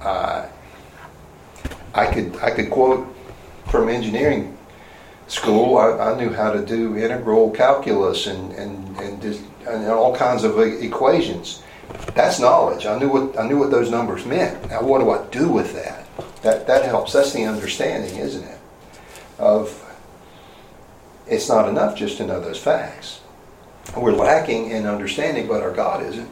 Uh, 0.00 0.46
I 1.94 2.06
could 2.06 2.36
I 2.36 2.50
could 2.50 2.70
quote 2.70 3.06
from 3.66 3.88
engineering 3.88 4.56
school, 5.32 5.78
I, 5.78 6.12
I, 6.12 6.16
knew 6.16 6.30
how 6.30 6.52
to 6.52 6.64
do 6.64 6.96
integral 6.96 7.50
calculus 7.50 8.26
and 8.26 8.52
and 8.52 8.96
and, 8.98 9.22
just, 9.22 9.42
and 9.66 9.86
all 9.86 10.14
kinds 10.14 10.44
of 10.44 10.58
equations. 10.58 11.62
That's 12.14 12.38
knowledge. 12.38 12.84
I 12.84 12.98
knew 12.98 13.08
what 13.08 13.38
I 13.38 13.48
knew 13.48 13.58
what 13.58 13.70
those 13.70 13.90
numbers 13.90 14.26
meant. 14.26 14.68
Now, 14.68 14.82
what 14.82 14.98
do 14.98 15.10
I 15.10 15.24
do 15.30 15.48
with 15.50 15.72
that? 15.72 16.06
That 16.42 16.66
that 16.66 16.84
helps. 16.84 17.14
That's 17.14 17.32
the 17.32 17.44
understanding, 17.44 18.16
isn't 18.16 18.44
it? 18.44 18.58
Of 19.38 19.78
it's 21.26 21.48
not 21.48 21.68
enough 21.68 21.96
just 21.96 22.18
to 22.18 22.26
know 22.26 22.40
those 22.40 22.58
facts. 22.58 23.20
We're 23.96 24.12
lacking 24.12 24.70
in 24.70 24.86
understanding, 24.86 25.48
but 25.48 25.62
our 25.62 25.72
God 25.72 26.02
isn't. 26.04 26.28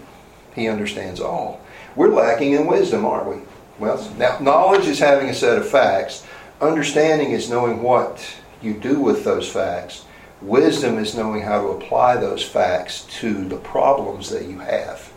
He 0.54 0.68
understands 0.68 1.20
all. 1.20 1.60
We're 1.96 2.12
lacking 2.12 2.52
in 2.52 2.66
wisdom, 2.66 3.06
aren't 3.06 3.28
we? 3.28 3.42
Well, 3.78 3.98
now 4.18 4.38
knowledge 4.40 4.86
is 4.86 4.98
having 4.98 5.30
a 5.30 5.34
set 5.34 5.56
of 5.56 5.68
facts. 5.68 6.26
Understanding 6.60 7.30
is 7.30 7.48
knowing 7.48 7.82
what 7.82 8.22
you 8.62 8.74
do 8.74 9.00
with 9.00 9.24
those 9.24 9.48
facts. 9.48 10.04
Wisdom 10.42 10.98
is 10.98 11.14
knowing 11.14 11.42
how 11.42 11.60
to 11.60 11.68
apply 11.68 12.16
those 12.16 12.42
facts 12.42 13.04
to 13.20 13.44
the 13.44 13.56
problems 13.56 14.30
that 14.30 14.46
you 14.46 14.58
have. 14.58 15.12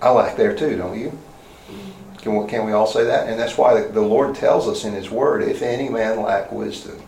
I 0.00 0.10
lack 0.10 0.36
there 0.36 0.56
too, 0.56 0.76
don't 0.76 0.98
you? 0.98 1.10
Mm-hmm. 1.10 2.16
Can 2.16 2.36
we, 2.36 2.46
can 2.48 2.66
we 2.66 2.72
all 2.72 2.86
say 2.86 3.04
that? 3.04 3.28
And 3.28 3.38
that's 3.38 3.56
why 3.56 3.82
the 3.82 4.00
Lord 4.00 4.34
tells 4.34 4.68
us 4.68 4.84
in 4.84 4.92
His 4.92 5.10
Word 5.10 5.42
if 5.42 5.62
any 5.62 5.88
man 5.88 6.22
lack 6.22 6.50
wisdom, 6.50 7.00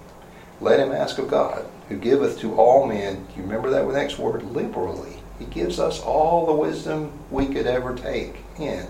let 0.60 0.80
him 0.80 0.92
ask 0.92 1.18
of 1.18 1.28
God, 1.28 1.66
who 1.88 1.96
giveth 1.98 2.38
to 2.40 2.54
all 2.54 2.86
men. 2.86 3.26
You 3.36 3.42
remember 3.42 3.70
that 3.70 3.86
next 3.88 4.18
word? 4.18 4.42
Liberally. 4.42 5.16
He 5.38 5.46
gives 5.46 5.78
us 5.80 6.00
all 6.00 6.46
the 6.46 6.52
wisdom 6.52 7.12
we 7.30 7.46
could 7.46 7.66
ever 7.66 7.94
take 7.94 8.36
in. 8.58 8.86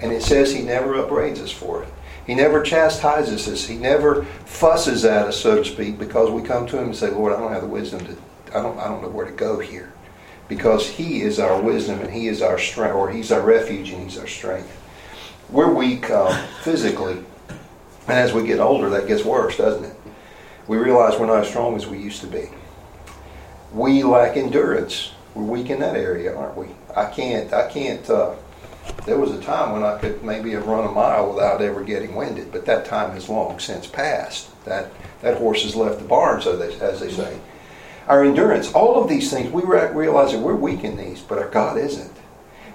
And 0.00 0.12
it 0.12 0.22
says 0.22 0.52
He 0.52 0.62
never 0.62 0.94
upbraids 0.94 1.40
us 1.40 1.50
for 1.50 1.82
it. 1.82 1.88
He 2.26 2.34
never 2.34 2.62
chastises 2.62 3.48
us. 3.48 3.64
He 3.64 3.76
never 3.76 4.24
fusses 4.44 5.04
at 5.04 5.26
us, 5.26 5.40
so 5.40 5.56
to 5.56 5.64
speak, 5.64 5.98
because 5.98 6.30
we 6.30 6.42
come 6.42 6.66
to 6.68 6.78
him 6.78 6.84
and 6.84 6.96
say, 6.96 7.10
Lord, 7.10 7.32
I 7.32 7.38
don't 7.38 7.52
have 7.52 7.62
the 7.62 7.68
wisdom 7.68 8.04
to, 8.06 8.16
I 8.56 8.62
don't, 8.62 8.78
I 8.78 8.84
don't 8.84 9.02
know 9.02 9.08
where 9.08 9.26
to 9.26 9.32
go 9.32 9.58
here. 9.58 9.92
Because 10.48 10.88
he 10.88 11.22
is 11.22 11.40
our 11.40 11.60
wisdom 11.60 12.00
and 12.00 12.12
he 12.12 12.28
is 12.28 12.42
our 12.42 12.58
strength, 12.58 12.94
or 12.94 13.10
he's 13.10 13.32
our 13.32 13.40
refuge 13.40 13.90
and 13.90 14.02
he's 14.02 14.18
our 14.18 14.26
strength. 14.26 14.78
We're 15.50 15.72
weak 15.72 16.10
um, 16.10 16.46
physically, 16.62 17.24
and 18.08 18.18
as 18.18 18.32
we 18.32 18.46
get 18.46 18.60
older, 18.60 18.88
that 18.90 19.06
gets 19.06 19.24
worse, 19.24 19.56
doesn't 19.56 19.84
it? 19.84 19.96
We 20.68 20.76
realize 20.76 21.18
we're 21.18 21.26
not 21.26 21.40
as 21.40 21.48
strong 21.48 21.76
as 21.76 21.86
we 21.86 21.98
used 21.98 22.20
to 22.20 22.26
be. 22.26 22.48
We 23.72 24.02
lack 24.04 24.36
endurance. 24.36 25.12
We're 25.34 25.44
weak 25.44 25.70
in 25.70 25.80
that 25.80 25.96
area, 25.96 26.36
aren't 26.36 26.56
we? 26.56 26.66
I 26.94 27.06
can't, 27.06 27.52
I 27.52 27.70
can't, 27.70 28.08
uh, 28.08 28.34
there 29.04 29.18
was 29.18 29.32
a 29.32 29.40
time 29.42 29.72
when 29.72 29.82
I 29.82 29.98
could 29.98 30.22
maybe 30.22 30.52
have 30.52 30.66
run 30.66 30.86
a 30.86 30.92
mile 30.92 31.32
without 31.32 31.60
ever 31.60 31.82
getting 31.82 32.14
winded, 32.14 32.52
but 32.52 32.66
that 32.66 32.84
time 32.84 33.12
has 33.12 33.28
long 33.28 33.58
since 33.58 33.86
passed. 33.86 34.48
That 34.64 34.92
that 35.22 35.38
horse 35.38 35.62
has 35.64 35.74
left 35.74 35.98
the 35.98 36.04
barn, 36.04 36.40
so 36.40 36.56
they, 36.56 36.74
as 36.80 37.00
they 37.00 37.10
say. 37.10 37.38
Our 38.08 38.24
endurance, 38.24 38.72
all 38.72 39.02
of 39.02 39.08
these 39.08 39.30
things, 39.30 39.52
we 39.52 39.62
realize 39.62 40.32
that 40.32 40.40
we're 40.40 40.54
weak 40.54 40.84
in 40.84 40.96
these, 40.96 41.20
but 41.20 41.38
our 41.38 41.48
God 41.48 41.78
isn't. 41.78 42.12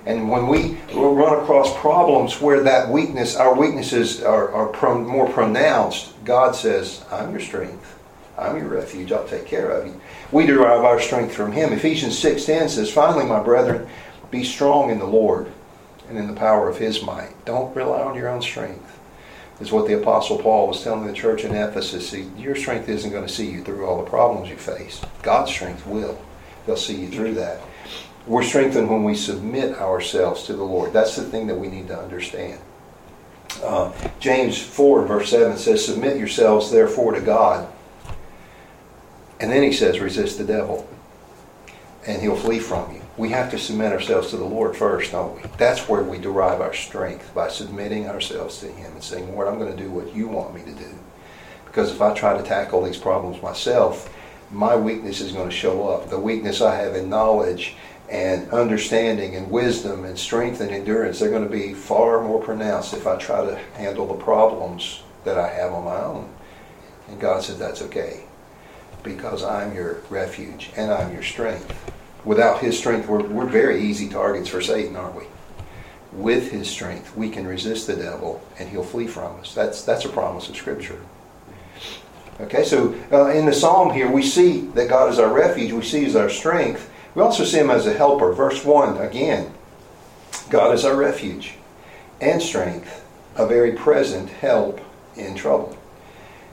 And 0.05 0.29
when 0.29 0.47
we 0.47 0.77
run 0.93 1.43
across 1.43 1.77
problems 1.79 2.39
where 2.39 2.63
that 2.63 2.89
weakness, 2.89 3.35
our 3.35 3.53
weaknesses 3.53 4.23
are, 4.23 4.49
are 4.53 4.67
pro, 4.67 5.03
more 5.03 5.29
pronounced, 5.29 6.13
God 6.23 6.55
says, 6.55 7.03
I'm 7.11 7.31
your 7.31 7.41
strength. 7.41 7.99
I'm 8.37 8.55
your 8.55 8.69
refuge. 8.69 9.11
I'll 9.11 9.27
take 9.27 9.45
care 9.45 9.69
of 9.69 9.85
you. 9.85 9.99
We 10.31 10.45
derive 10.45 10.85
our 10.85 11.01
strength 11.01 11.35
from 11.35 11.51
Him. 11.51 11.73
Ephesians 11.73 12.17
6.10 12.21 12.69
says, 12.69 12.89
Finally, 12.89 13.25
my 13.25 13.43
brethren, 13.43 13.89
be 14.31 14.45
strong 14.45 14.91
in 14.91 14.99
the 14.99 15.05
Lord 15.05 15.51
and 16.09 16.17
in 16.17 16.27
the 16.27 16.33
power 16.33 16.69
of 16.69 16.77
his 16.77 17.03
might. 17.03 17.33
Don't 17.45 17.75
rely 17.75 18.01
on 18.01 18.15
your 18.15 18.29
own 18.29 18.41
strength. 18.41 18.99
Is 19.59 19.71
what 19.71 19.87
the 19.87 19.99
Apostle 19.99 20.37
Paul 20.37 20.67
was 20.67 20.83
telling 20.83 21.07
the 21.07 21.13
church 21.13 21.43
in 21.43 21.55
Ephesus. 21.55 22.09
See, 22.09 22.29
your 22.37 22.55
strength 22.55 22.87
isn't 22.89 23.09
going 23.09 23.25
to 23.25 23.33
see 23.33 23.49
you 23.49 23.63
through 23.63 23.85
all 23.85 24.03
the 24.03 24.09
problems 24.09 24.49
you 24.49 24.55
face. 24.55 25.01
God's 25.23 25.51
strength 25.51 25.85
will. 25.87 26.19
He'll 26.67 26.77
see 26.77 27.01
you 27.01 27.09
through 27.09 27.33
that. 27.35 27.61
We're 28.27 28.43
strengthened 28.43 28.89
when 28.89 29.03
we 29.03 29.15
submit 29.15 29.75
ourselves 29.77 30.43
to 30.43 30.53
the 30.53 30.63
Lord. 30.63 30.93
That's 30.93 31.15
the 31.15 31.23
thing 31.23 31.47
that 31.47 31.55
we 31.55 31.69
need 31.69 31.87
to 31.87 31.99
understand. 31.99 32.59
Uh, 33.63 33.91
James 34.19 34.61
4, 34.61 35.05
verse 35.05 35.31
7 35.31 35.57
says, 35.57 35.83
Submit 35.83 36.17
yourselves 36.17 36.69
therefore 36.69 37.13
to 37.13 37.21
God. 37.21 37.67
And 39.39 39.51
then 39.51 39.63
he 39.63 39.71
says, 39.71 39.99
Resist 39.99 40.37
the 40.37 40.43
devil, 40.43 40.87
and 42.05 42.21
he'll 42.21 42.35
flee 42.35 42.59
from 42.59 42.93
you 42.93 42.96
we 43.17 43.29
have 43.29 43.49
to 43.51 43.57
submit 43.57 43.91
ourselves 43.91 44.29
to 44.29 44.37
the 44.37 44.45
Lord 44.45 44.75
first, 44.75 45.11
don't 45.11 45.35
we? 45.35 45.49
That's 45.57 45.89
where 45.89 46.03
we 46.03 46.19
derive 46.19 46.61
our 46.61 46.73
strength 46.73 47.33
by 47.33 47.49
submitting 47.49 48.07
ourselves 48.07 48.59
to 48.59 48.67
Him 48.67 48.93
and 48.93 49.03
saying, 49.03 49.33
Lord, 49.33 49.47
I'm 49.47 49.57
going 49.57 49.75
to 49.75 49.83
do 49.83 49.89
what 49.89 50.15
you 50.15 50.27
want 50.27 50.53
me 50.53 50.61
to 50.61 50.77
do. 50.77 50.93
Because 51.65 51.91
if 51.91 52.01
I 52.01 52.13
try 52.13 52.37
to 52.37 52.43
tackle 52.43 52.83
these 52.83 52.97
problems 52.97 53.41
myself, 53.41 54.13
my 54.51 54.75
weakness 54.75 55.19
is 55.19 55.31
going 55.31 55.49
to 55.49 55.55
show 55.55 55.89
up. 55.89 56.09
The 56.09 56.19
weakness 56.19 56.61
I 56.61 56.75
have 56.75 56.95
in 56.95 57.09
knowledge 57.09 57.75
and 58.09 58.49
understanding 58.51 59.35
and 59.35 59.51
wisdom 59.51 60.05
and 60.05 60.17
strength 60.17 60.61
and 60.61 60.71
endurance, 60.71 61.19
they're 61.19 61.29
going 61.29 61.43
to 61.43 61.49
be 61.49 61.73
far 61.73 62.21
more 62.21 62.41
pronounced 62.41 62.93
if 62.93 63.07
I 63.07 63.17
try 63.17 63.43
to 63.43 63.57
handle 63.73 64.07
the 64.07 64.23
problems 64.23 65.01
that 65.25 65.37
I 65.37 65.49
have 65.49 65.73
on 65.73 65.83
my 65.83 65.97
own. 65.97 66.29
And 67.09 67.19
God 67.19 67.43
said, 67.43 67.57
that's 67.57 67.81
okay 67.81 68.23
because 69.03 69.43
I'm 69.43 69.73
your 69.73 70.01
refuge 70.09 70.71
and 70.75 70.91
I'm 70.91 71.13
your 71.13 71.23
strength. 71.23 71.73
Without 72.27 72.59
his 72.59 72.77
strength, 72.77 73.07
we're, 73.07 73.23
we're 73.23 73.45
very 73.45 73.81
easy 73.81 74.09
targets 74.09 74.49
for 74.49 74.61
Satan, 74.61 74.97
aren't 74.97 75.15
we? 75.15 75.23
With 76.11 76.51
his 76.51 76.69
strength, 76.69 77.15
we 77.15 77.29
can 77.29 77.47
resist 77.47 77.87
the 77.87 77.95
devil 77.95 78.45
and 78.59 78.67
he'll 78.67 78.83
flee 78.83 79.07
from 79.07 79.39
us. 79.39 79.53
That's, 79.53 79.83
that's 79.83 80.03
a 80.03 80.09
promise 80.09 80.49
of 80.49 80.57
Scripture. 80.57 80.99
Okay, 82.41 82.65
so 82.65 82.93
uh, 83.13 83.29
in 83.29 83.45
the 83.45 83.53
psalm 83.53 83.93
here, 83.93 84.11
we 84.11 84.21
see 84.21 84.59
that 84.71 84.89
God 84.89 85.09
is 85.09 85.19
our 85.19 85.33
refuge, 85.33 85.71
we 85.71 85.81
see 85.83 86.05
as 86.05 86.17
our 86.17 86.29
strength. 86.29 86.91
We 87.15 87.21
also 87.21 87.45
see 87.45 87.59
him 87.59 87.69
as 87.69 87.87
a 87.87 87.93
helper. 87.93 88.33
Verse 88.33 88.63
1 88.65 88.97
again 88.97 89.53
God 90.49 90.75
is 90.75 90.83
our 90.83 90.97
refuge 90.97 91.53
and 92.19 92.41
strength, 92.41 93.05
a 93.37 93.47
very 93.47 93.71
present 93.71 94.29
help 94.29 94.81
in 95.15 95.33
trouble. 95.33 95.76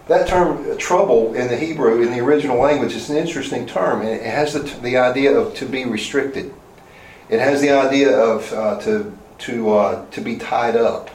That 0.07 0.29
term 0.29 0.71
uh, 0.71 0.75
trouble 0.77 1.35
in 1.35 1.49
the 1.49 1.57
Hebrew, 1.57 2.03
in 2.03 2.13
the 2.13 2.21
original 2.21 2.59
language, 2.59 2.95
is 2.95 3.09
an 3.09 3.17
interesting 3.17 3.67
term. 3.67 4.03
It 4.03 4.23
has 4.23 4.53
the, 4.53 4.61
the 4.81 4.99
idea 4.99 5.33
of 5.33 5.55
to 5.57 5.67
be 5.67 5.87
restricted. 5.87 6.53
It 7.31 7.41
has 7.41 7.63
the 7.63 7.71
idea 7.71 8.15
of 8.15 8.53
uh, 8.53 8.81
to, 8.83 9.17
to, 9.39 9.71
uh, 9.71 10.07
to 10.11 10.21
be 10.21 10.37
tied 10.37 10.77
up 10.77 11.11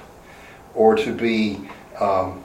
or 0.74 0.96
to 0.96 1.14
be 1.14 1.60
um, 2.00 2.44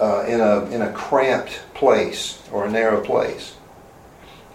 uh, 0.00 0.24
in, 0.26 0.40
a, 0.40 0.64
in 0.66 0.82
a 0.82 0.92
cramped 0.92 1.60
place 1.74 2.42
or 2.50 2.66
a 2.66 2.70
narrow 2.70 3.00
place. 3.00 3.54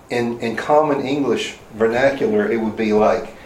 In, 0.10 0.40
in 0.42 0.58
common 0.58 1.06
English 1.06 1.58
vernacular, 1.74 2.52
it 2.52 2.58
would 2.58 2.76
be 2.76 2.92
like 2.92 3.37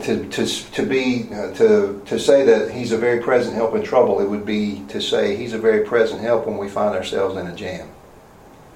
to, 0.00 0.28
to, 0.28 0.46
to 0.46 0.86
be 0.86 1.28
uh, 1.32 1.52
to, 1.54 2.02
to 2.06 2.18
say 2.18 2.44
that 2.44 2.70
he's 2.70 2.92
a 2.92 2.98
very 2.98 3.20
present 3.20 3.54
help 3.54 3.74
in 3.74 3.82
trouble 3.82 4.20
it 4.20 4.28
would 4.28 4.46
be 4.46 4.82
to 4.88 5.00
say 5.00 5.36
he's 5.36 5.52
a 5.52 5.58
very 5.58 5.84
present 5.84 6.20
help 6.20 6.46
when 6.46 6.58
we 6.58 6.68
find 6.68 6.94
ourselves 6.94 7.36
in 7.36 7.46
a 7.46 7.54
jam 7.54 7.88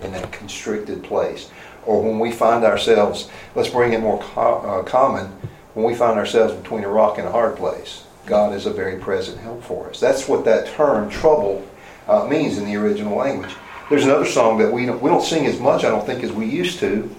in 0.03 0.15
a 0.15 0.27
constricted 0.29 1.03
place 1.03 1.51
or 1.85 2.03
when 2.03 2.19
we 2.19 2.31
find 2.31 2.65
ourselves 2.65 3.29
let's 3.55 3.71
bring 3.71 3.93
it 3.93 4.01
more 4.01 4.21
co- 4.21 4.59
uh, 4.59 4.83
common 4.83 5.27
when 5.75 5.87
we 5.87 5.95
find 5.95 6.19
ourselves 6.19 6.55
between 6.55 6.85
a 6.85 6.89
rock 6.89 7.19
and 7.19 7.27
a 7.27 7.33
hard 7.33 7.57
place 7.57 8.05
god 8.27 8.53
is 8.53 8.67
a 8.67 8.73
very 8.73 8.99
present 8.99 9.39
help 9.39 9.63
for 9.63 9.89
us 9.89 10.01
that's 10.01 10.29
what 10.29 10.45
that 10.45 10.67
term 10.67 11.09
trouble 11.09 11.67
uh, 12.09 12.27
means 12.27 12.59
in 12.59 12.65
the 12.65 12.77
original 12.77 13.17
language. 13.17 13.55
There's 13.89 14.05
another 14.05 14.25
song 14.25 14.59
that 14.59 14.73
we 14.73 14.87
don't, 14.87 15.01
we 15.01 15.11
don't 15.11 15.23
sing 15.23 15.47
as 15.47 15.61
much, 15.61 15.85
I 15.85 15.91
don't 15.91 16.05
think, 16.05 16.25
as 16.25 16.33
we 16.33 16.47
used 16.47 16.79
to 16.81 17.15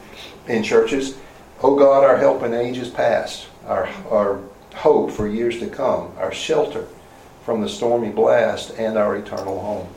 in 0.47 0.63
churches. 0.63 1.17
Oh 1.61 1.75
God, 1.75 2.03
our 2.03 2.17
help 2.17 2.43
in 2.43 2.53
ages 2.53 2.89
past, 2.89 3.47
our, 3.67 3.87
our 4.09 4.39
hope 4.73 5.11
for 5.11 5.27
years 5.27 5.59
to 5.59 5.67
come, 5.67 6.11
our 6.17 6.33
shelter 6.33 6.87
from 7.43 7.61
the 7.61 7.69
stormy 7.69 8.09
blast, 8.09 8.71
and 8.77 8.97
our 8.97 9.15
eternal 9.15 9.59
home. 9.59 9.87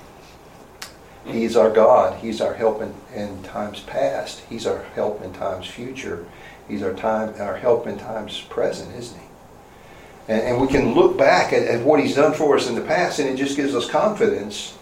He's 1.24 1.56
our 1.56 1.70
God. 1.70 2.18
He's 2.20 2.40
our 2.40 2.54
help 2.54 2.80
in, 2.82 2.94
in 3.14 3.42
times 3.42 3.80
past. 3.80 4.42
He's 4.48 4.66
our 4.66 4.82
help 4.94 5.22
in 5.22 5.32
times 5.32 5.66
future. 5.66 6.26
He's 6.68 6.82
our 6.82 6.94
time, 6.94 7.34
our 7.40 7.56
help 7.56 7.86
in 7.86 7.98
times 7.98 8.40
present, 8.40 8.94
isn't 8.96 9.18
he? 9.18 9.26
And, 10.28 10.42
and 10.42 10.60
we 10.60 10.68
can 10.68 10.94
look 10.94 11.18
back 11.18 11.52
at, 11.52 11.62
at 11.62 11.84
what 11.84 12.00
he's 12.00 12.14
done 12.14 12.32
for 12.32 12.56
us 12.56 12.68
in 12.68 12.74
the 12.74 12.80
past, 12.80 13.18
and 13.18 13.28
it 13.28 13.36
just 13.36 13.56
gives 13.56 13.74
us 13.74 13.88
confidence 13.88 14.76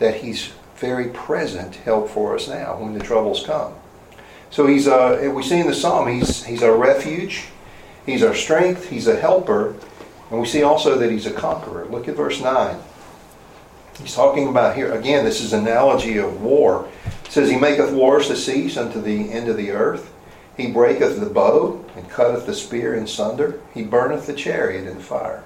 that 0.00 0.16
He's 0.16 0.52
very 0.76 1.08
present 1.10 1.76
help 1.76 2.08
for 2.08 2.34
us 2.34 2.48
now 2.48 2.78
when 2.78 2.94
the 2.94 3.04
troubles 3.04 3.46
come. 3.46 3.74
So 4.50 4.66
He's 4.66 4.88
uh, 4.88 5.30
we 5.32 5.44
see 5.44 5.60
in 5.60 5.68
the 5.68 5.74
Psalm 5.74 6.08
He's 6.08 6.44
He's 6.44 6.64
our 6.64 6.76
refuge, 6.76 7.44
He's 8.06 8.22
our 8.22 8.34
strength, 8.34 8.88
He's 8.88 9.06
a 9.06 9.20
helper, 9.20 9.74
and 10.30 10.40
we 10.40 10.46
see 10.46 10.62
also 10.62 10.98
that 10.98 11.10
He's 11.10 11.26
a 11.26 11.32
conqueror. 11.32 11.86
Look 11.86 12.08
at 12.08 12.16
verse 12.16 12.40
nine. 12.40 12.78
He's 14.00 14.14
talking 14.14 14.48
about 14.48 14.76
here 14.76 14.92
again. 14.92 15.24
This 15.24 15.42
is 15.42 15.52
analogy 15.52 16.16
of 16.16 16.40
war. 16.40 16.88
It 17.26 17.32
says, 17.32 17.50
"He 17.50 17.56
maketh 17.56 17.92
wars 17.92 18.28
to 18.28 18.36
cease 18.36 18.76
unto 18.76 19.00
the 19.00 19.30
end 19.30 19.48
of 19.48 19.56
the 19.56 19.70
earth." 19.70 20.10
He 20.56 20.72
breaketh 20.72 21.20
the 21.20 21.26
bow 21.26 21.84
and 21.96 22.08
cutteth 22.10 22.46
the 22.46 22.54
spear 22.54 22.94
in 22.94 23.06
sunder. 23.06 23.60
He 23.72 23.82
burneth 23.82 24.26
the 24.26 24.34
chariot 24.34 24.86
in 24.86 24.98
fire. 24.98 25.42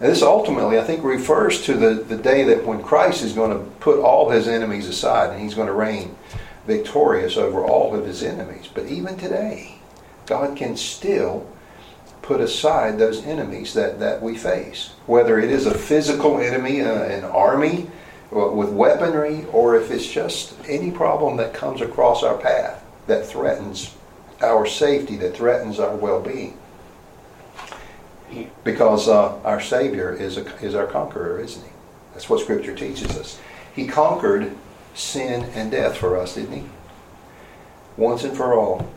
Now, 0.00 0.06
this 0.06 0.22
ultimately, 0.22 0.78
I 0.78 0.84
think, 0.84 1.04
refers 1.04 1.62
to 1.66 1.74
the, 1.74 1.94
the 1.94 2.16
day 2.16 2.44
that 2.44 2.64
when 2.64 2.82
Christ 2.82 3.22
is 3.22 3.34
going 3.34 3.50
to 3.50 3.70
put 3.80 3.98
all 3.98 4.30
his 4.30 4.48
enemies 4.48 4.88
aside 4.88 5.30
and 5.30 5.42
he's 5.42 5.54
going 5.54 5.66
to 5.66 5.74
reign 5.74 6.16
victorious 6.66 7.36
over 7.36 7.62
all 7.62 7.94
of 7.94 8.06
his 8.06 8.22
enemies. 8.22 8.68
But 8.72 8.86
even 8.86 9.16
today, 9.18 9.74
God 10.24 10.56
can 10.56 10.76
still 10.76 11.46
put 12.22 12.40
aside 12.40 12.98
those 12.98 13.24
enemies 13.24 13.74
that, 13.74 13.98
that 14.00 14.22
we 14.22 14.36
face. 14.36 14.90
Whether 15.06 15.38
it 15.38 15.50
is 15.50 15.66
a 15.66 15.76
physical 15.76 16.38
enemy, 16.38 16.82
uh, 16.82 17.02
an 17.04 17.24
army 17.24 17.90
with 18.30 18.70
weaponry, 18.70 19.44
or 19.52 19.76
if 19.76 19.90
it's 19.90 20.06
just 20.06 20.54
any 20.68 20.90
problem 20.90 21.36
that 21.38 21.52
comes 21.52 21.80
across 21.80 22.22
our 22.22 22.36
path 22.36 22.84
that 23.06 23.26
threatens 23.26 23.94
our 24.40 24.66
safety, 24.66 25.16
that 25.16 25.36
threatens 25.36 25.80
our 25.80 25.96
well 25.96 26.20
being 26.20 26.56
because 28.64 29.08
uh, 29.08 29.40
our 29.42 29.60
Savior 29.60 30.12
is, 30.14 30.36
a, 30.36 30.44
is 30.64 30.74
our 30.74 30.86
conqueror, 30.86 31.40
isn't 31.40 31.62
he? 31.62 31.70
That's 32.12 32.28
what 32.28 32.40
Scripture 32.40 32.74
teaches 32.74 33.16
us. 33.16 33.40
He 33.74 33.86
conquered 33.86 34.56
sin 34.94 35.44
and 35.54 35.70
death 35.70 35.96
for 35.96 36.16
us, 36.16 36.34
didn't 36.34 36.56
he? 36.56 36.64
Once 37.96 38.24
and 38.24 38.36
for 38.36 38.54
all. 38.54 38.88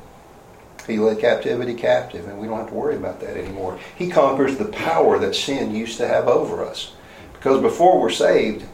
He 0.85 0.97
led 0.99 1.19
captivity 1.19 1.73
captive, 1.73 2.27
and 2.27 2.37
we 2.39 2.47
don't 2.47 2.57
have 2.57 2.69
to 2.69 2.73
worry 2.73 2.95
about 2.95 3.19
that 3.21 3.37
anymore. 3.37 3.79
He 3.95 4.09
conquers 4.09 4.57
the 4.57 4.65
power 4.65 5.17
that 5.19 5.35
sin 5.35 5.73
used 5.73 5.97
to 5.97 6.07
have 6.07 6.27
over 6.27 6.65
us. 6.65 6.93
Because 7.33 7.61
before 7.61 7.99
we're 7.99 8.09
saved, 8.09 8.65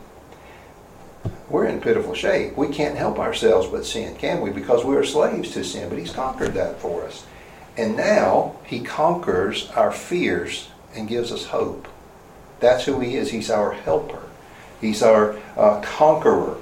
we're 1.49 1.65
in 1.65 1.81
pitiful 1.81 2.13
shape. 2.13 2.57
We 2.57 2.67
can't 2.67 2.97
help 2.97 3.19
ourselves 3.19 3.67
but 3.67 3.85
sin, 3.85 4.15
can 4.15 4.41
we? 4.41 4.49
Because 4.49 4.83
we 4.83 4.95
are 4.95 5.03
slaves 5.03 5.51
to 5.51 5.63
sin, 5.63 5.89
but 5.89 5.97
He's 5.97 6.11
conquered 6.11 6.53
that 6.55 6.79
for 6.79 7.05
us. 7.05 7.25
And 7.79 7.95
now 7.95 8.57
he 8.65 8.81
conquers 8.81 9.69
our 9.69 9.89
fears 9.89 10.67
and 10.93 11.07
gives 11.07 11.31
us 11.31 11.45
hope. 11.45 11.87
That's 12.59 12.83
who 12.83 12.99
he 12.99 13.15
is. 13.15 13.31
He's 13.31 13.49
our 13.49 13.71
helper, 13.71 14.21
he's 14.81 15.01
our 15.01 15.39
uh, 15.55 15.79
conqueror. 15.79 16.57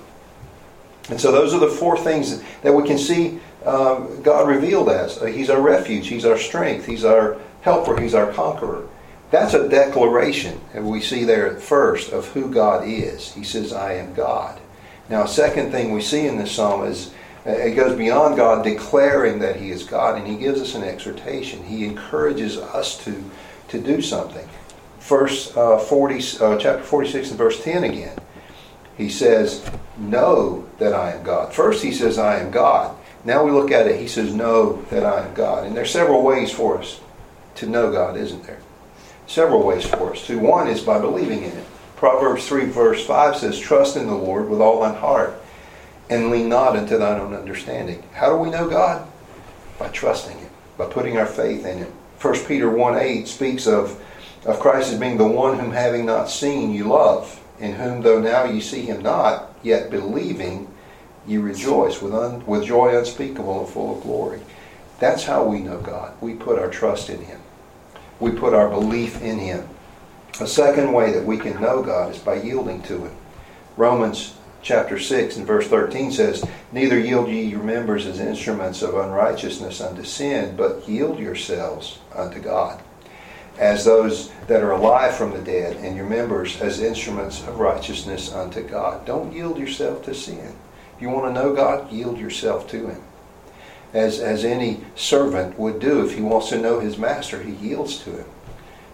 And 1.10 1.20
so 1.20 1.32
those 1.32 1.56
are 1.56 1.60
the 1.60 1.70
four 1.70 1.98
things 1.98 2.44
that 2.62 2.74
we 2.74 2.86
can 2.86 3.00
see 3.00 3.40
uh, 3.68 4.00
God 4.22 4.48
revealed 4.48 4.90
as. 4.90 5.22
Uh, 5.22 5.26
he's 5.26 5.50
our 5.50 5.62
refuge, 5.62 6.08
He's 6.08 6.26
our 6.26 6.38
strength, 6.38 6.86
He's 6.86 7.04
our 7.04 7.38
helper, 7.62 8.00
He's 8.00 8.14
our 8.14 8.32
conqueror. 8.32 8.88
That's 9.30 9.54
a 9.54 9.68
declaration, 9.68 10.62
and 10.74 10.90
we 10.90 11.02
see 11.02 11.26
there 11.26 11.54
at 11.54 11.62
first, 11.62 12.14
of 12.14 12.28
who 12.30 12.50
God 12.50 12.88
is. 12.88 13.34
He 13.34 13.44
says, 13.44 13.74
I 13.74 13.96
am 13.96 14.14
God. 14.14 14.58
Now, 15.10 15.26
second 15.26 15.72
thing 15.72 15.92
we 15.92 16.02
see 16.02 16.28
in 16.28 16.38
this 16.38 16.54
psalm 16.54 16.88
is 16.88 17.14
it 17.46 17.76
goes 17.76 17.98
beyond 17.98 18.38
God 18.38 18.64
declaring 18.64 19.40
that 19.40 19.58
He 19.58 19.72
is 19.72 19.84
God, 19.84 20.18
and 20.18 20.26
He 20.26 20.38
gives 20.38 20.62
us 20.62 20.76
an 20.76 20.84
exhortation. 20.84 21.64
He 21.64 21.84
encourages 21.84 22.58
us 22.58 23.04
to, 23.04 23.22
to 23.68 23.82
do 23.82 24.02
something. 24.02 24.48
Verse 25.00 25.56
uh, 25.58 25.78
40, 25.78 26.16
uh, 26.40 26.58
chapter 26.58 26.84
46 26.84 27.30
and 27.30 27.38
verse 27.38 27.62
10 27.62 27.84
again. 27.84 28.18
He 28.98 29.10
says, 29.10 29.70
Know 29.98 30.68
that 30.80 30.94
I 30.94 31.12
am 31.12 31.24
God. 31.24 31.54
First, 31.54 31.84
He 31.84 31.92
says, 31.92 32.18
I 32.18 32.40
am 32.40 32.50
God. 32.50 32.98
Now 33.28 33.44
we 33.44 33.52
look 33.52 33.72
at 33.72 33.88
it, 33.88 34.00
He 34.00 34.08
says, 34.08 34.34
Know 34.34 34.82
that 34.84 35.06
I 35.06 35.28
am 35.28 35.34
God. 35.34 35.66
And 35.66 35.76
there's 35.76 35.92
several 35.92 36.24
ways 36.24 36.50
for 36.50 36.78
us 36.78 37.02
to 37.56 37.68
know 37.68 37.92
God, 37.92 38.16
isn't 38.16 38.44
there? 38.44 38.62
Several 39.28 39.63
ways 39.63 39.86
for 39.86 40.13
us 40.13 40.26
to. 40.28 40.40
One 40.40 40.70
is 40.70 40.80
by 40.80 40.98
believing 40.98 41.44
in 41.44 41.52
it. 41.52 41.66
Proverbs 41.98 42.48
3, 42.48 42.68
verse 42.68 43.06
5 43.06 43.36
says, 43.36 43.60
Trust 43.60 43.98
in 43.98 44.08
the 44.08 44.16
Lord 44.16 44.48
with 44.48 44.62
all 44.62 44.80
thine 44.80 44.96
heart 44.96 45.36
and 46.10 46.32
lean 46.32 46.48
not 46.48 46.78
unto 46.78 46.98
thine 46.98 47.20
own 47.20 47.34
understanding. 47.34 48.02
How 48.13 48.30
do 48.30 48.38
we 48.38 48.50
know 48.50 48.70
God? 48.70 49.06
By 49.78 49.90
trusting 49.90 50.38
Him, 50.38 50.50
by 50.78 50.86
putting 50.86 51.18
our 51.18 51.26
faith 51.26 51.66
in 51.66 51.80
Him. 51.80 51.92
1 52.22 52.46
Peter 52.46 52.70
1 52.70 52.98
8 52.98 53.28
speaks 53.28 53.68
of, 53.68 54.02
of 54.46 54.62
Christ 54.62 54.94
as 54.94 55.00
being 55.02 55.18
the 55.18 55.28
one 55.28 55.60
whom 55.60 55.72
having 55.72 56.06
not 56.06 56.30
seen 56.30 56.72
you 56.72 56.86
love, 56.86 57.44
in 57.60 57.74
whom 57.74 58.04
though 58.04 58.22
now 58.22 58.46
you 58.46 58.62
see 58.62 58.84
Him 58.84 59.02
not, 59.02 59.54
yet 59.63 59.90
believing 59.90 60.74
you 61.28 61.42
rejoice 61.42 62.02
with, 62.02 62.13
un, 62.13 62.46
with 62.46 62.66
joy 62.66 62.98
unspeakable 62.98 63.60
and 63.60 63.70
full 63.70 63.98
of 63.98 64.04
glory. 64.04 64.42
That's 65.00 65.26
how 65.26 65.44
we 65.44 65.60
know 65.60 65.80
God. 65.80 66.13
We 66.22 66.34
put 66.34 66.58
our 66.58 66.70
trust 66.70 67.10
in 67.10 67.22
Him. 67.22 67.42
We 68.20 68.32
put 68.32 68.54
our 68.54 68.70
belief 68.70 69.22
in 69.22 69.38
Him. 69.38 69.68
A 70.40 70.48
second 70.48 70.94
way 70.94 71.12
that 71.12 71.26
we 71.26 71.38
can 71.38 71.62
know 71.62 71.84
God 71.84 72.13
is 72.13 72.20
by 72.20 72.36
yielding 72.36 72.82
to 72.84 73.06
Him. 73.06 73.16
Romans 73.76 74.34
chapter 74.62 74.98
6 74.98 75.38
and 75.38 75.46
verse 75.46 75.68
13 75.68 76.12
says, 76.12 76.44
Neither 76.72 77.00
yield 77.00 77.30
ye 77.30 77.44
your 77.44 77.63
members 77.63 78.06
as 78.06 78.20
instruments 78.20 78.82
of 78.82 78.96
unrighteousness 78.96 79.82
unto 79.82 80.04
sin, 80.04 80.56
but 80.56 80.88
yield 80.88 81.20
yourselves 81.20 82.00
unto 82.16 82.40
God, 82.40 82.82
as 83.58 83.86
those 83.86 84.32
that 84.48 84.63
are 84.63 84.72
alive 84.72 85.16
from 85.16 85.32
the 85.32 85.42
dead, 85.42 85.78
and 85.78 85.96
your 85.96 86.06
members 86.06 86.60
as 86.62 86.82
instruments 86.82 87.42
of 87.48 87.60
righteousness 87.60 88.34
unto 88.34 88.62
God. 88.62 89.06
Don't 89.06 89.34
yield 89.34 89.58
yourself 89.58 90.04
to 90.06 90.13
sin. 90.13 90.56
If 90.98 91.02
you 91.04 91.10
want 91.10 91.34
to 91.34 91.42
know 91.42 91.56
God, 91.56 91.90
yield 91.92 92.18
yourself 92.18 92.68
to 92.72 92.90
Him. 92.90 93.02
As, 93.94 94.20
as 94.20 94.44
any 94.44 94.82
servant 94.96 95.58
would 95.58 95.80
do 95.80 96.06
if 96.06 96.14
he 96.14 96.22
wants 96.22 96.50
to 96.50 96.58
know 96.58 96.80
his 96.80 96.98
master, 96.98 97.42
he 97.42 97.54
yields 97.54 98.00
to 98.00 98.12
him. 98.12 98.26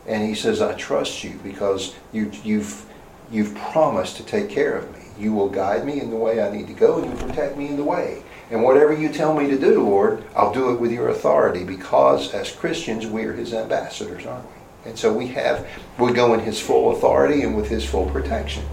And 0.05 0.27
he 0.27 0.35
says, 0.35 0.61
I 0.61 0.75
trust 0.75 1.23
you 1.23 1.39
because 1.43 1.95
you, 2.11 2.31
you've, 2.43 2.85
you've 3.31 3.55
promised 3.55 4.17
to 4.17 4.23
take 4.23 4.49
care 4.49 4.77
of 4.77 4.91
me. 4.93 4.99
You 5.17 5.33
will 5.33 5.49
guide 5.49 5.85
me 5.85 5.99
in 5.99 6.09
the 6.09 6.15
way 6.15 6.41
I 6.41 6.51
need 6.51 6.67
to 6.67 6.73
go, 6.73 7.01
and 7.01 7.11
you 7.11 7.25
protect 7.25 7.57
me 7.57 7.69
in 7.69 7.77
the 7.77 7.83
way. 7.83 8.21
And 8.51 8.61
whatever 8.63 8.93
you 8.93 9.09
tell 9.09 9.33
me 9.33 9.49
to 9.49 9.57
do, 9.57 9.83
Lord, 9.83 10.23
I'll 10.35 10.53
do 10.53 10.71
it 10.71 10.79
with 10.79 10.91
your 10.91 11.09
authority 11.09 11.63
because 11.63 12.33
as 12.33 12.51
Christians, 12.51 13.07
we 13.07 13.23
are 13.23 13.33
his 13.33 13.53
ambassadors, 13.53 14.25
aren't 14.25 14.45
we? 14.45 14.89
And 14.89 14.99
so 14.99 15.11
we 15.11 15.27
have, 15.27 15.67
we 15.97 16.11
go 16.11 16.33
in 16.33 16.41
his 16.41 16.59
full 16.59 16.95
authority 16.95 17.41
and 17.41 17.55
with 17.55 17.69
his 17.69 17.85
full 17.85 18.09
protection. 18.09 18.63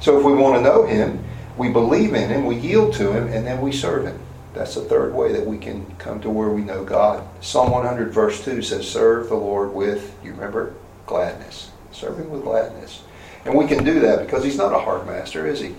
So 0.00 0.18
if 0.18 0.24
we 0.24 0.32
want 0.32 0.56
to 0.56 0.62
know 0.62 0.86
him, 0.86 1.24
we 1.56 1.68
believe 1.68 2.14
in 2.14 2.28
him, 2.28 2.46
we 2.46 2.56
yield 2.56 2.94
to 2.94 3.12
him, 3.12 3.28
and 3.28 3.46
then 3.46 3.60
we 3.60 3.72
serve 3.72 4.06
him. 4.06 4.18
That's 4.54 4.74
the 4.74 4.82
third 4.82 5.14
way 5.14 5.32
that 5.32 5.46
we 5.46 5.58
can 5.58 5.86
come 5.96 6.20
to 6.22 6.30
where 6.30 6.50
we 6.50 6.62
know 6.62 6.84
God. 6.84 7.26
Psalm 7.40 7.70
100, 7.70 8.12
verse 8.12 8.44
2 8.44 8.62
says, 8.62 8.88
Serve 8.88 9.28
the 9.28 9.36
Lord 9.36 9.72
with, 9.72 10.16
you 10.24 10.32
remember, 10.32 10.74
gladness. 11.06 11.70
Serve 11.92 12.18
him 12.18 12.30
with 12.30 12.42
gladness. 12.42 13.02
And 13.44 13.54
we 13.54 13.66
can 13.66 13.84
do 13.84 14.00
that 14.00 14.20
because 14.20 14.44
he's 14.44 14.56
not 14.56 14.74
a 14.74 14.78
hard 14.78 15.06
master, 15.06 15.46
is 15.46 15.60
he? 15.60 15.74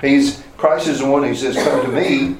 He's 0.00 0.42
Christ 0.56 0.88
is 0.88 1.00
the 1.00 1.06
one 1.06 1.24
who 1.24 1.34
says, 1.34 1.56
Come 1.56 1.84
to 1.84 1.92
me, 1.92 2.36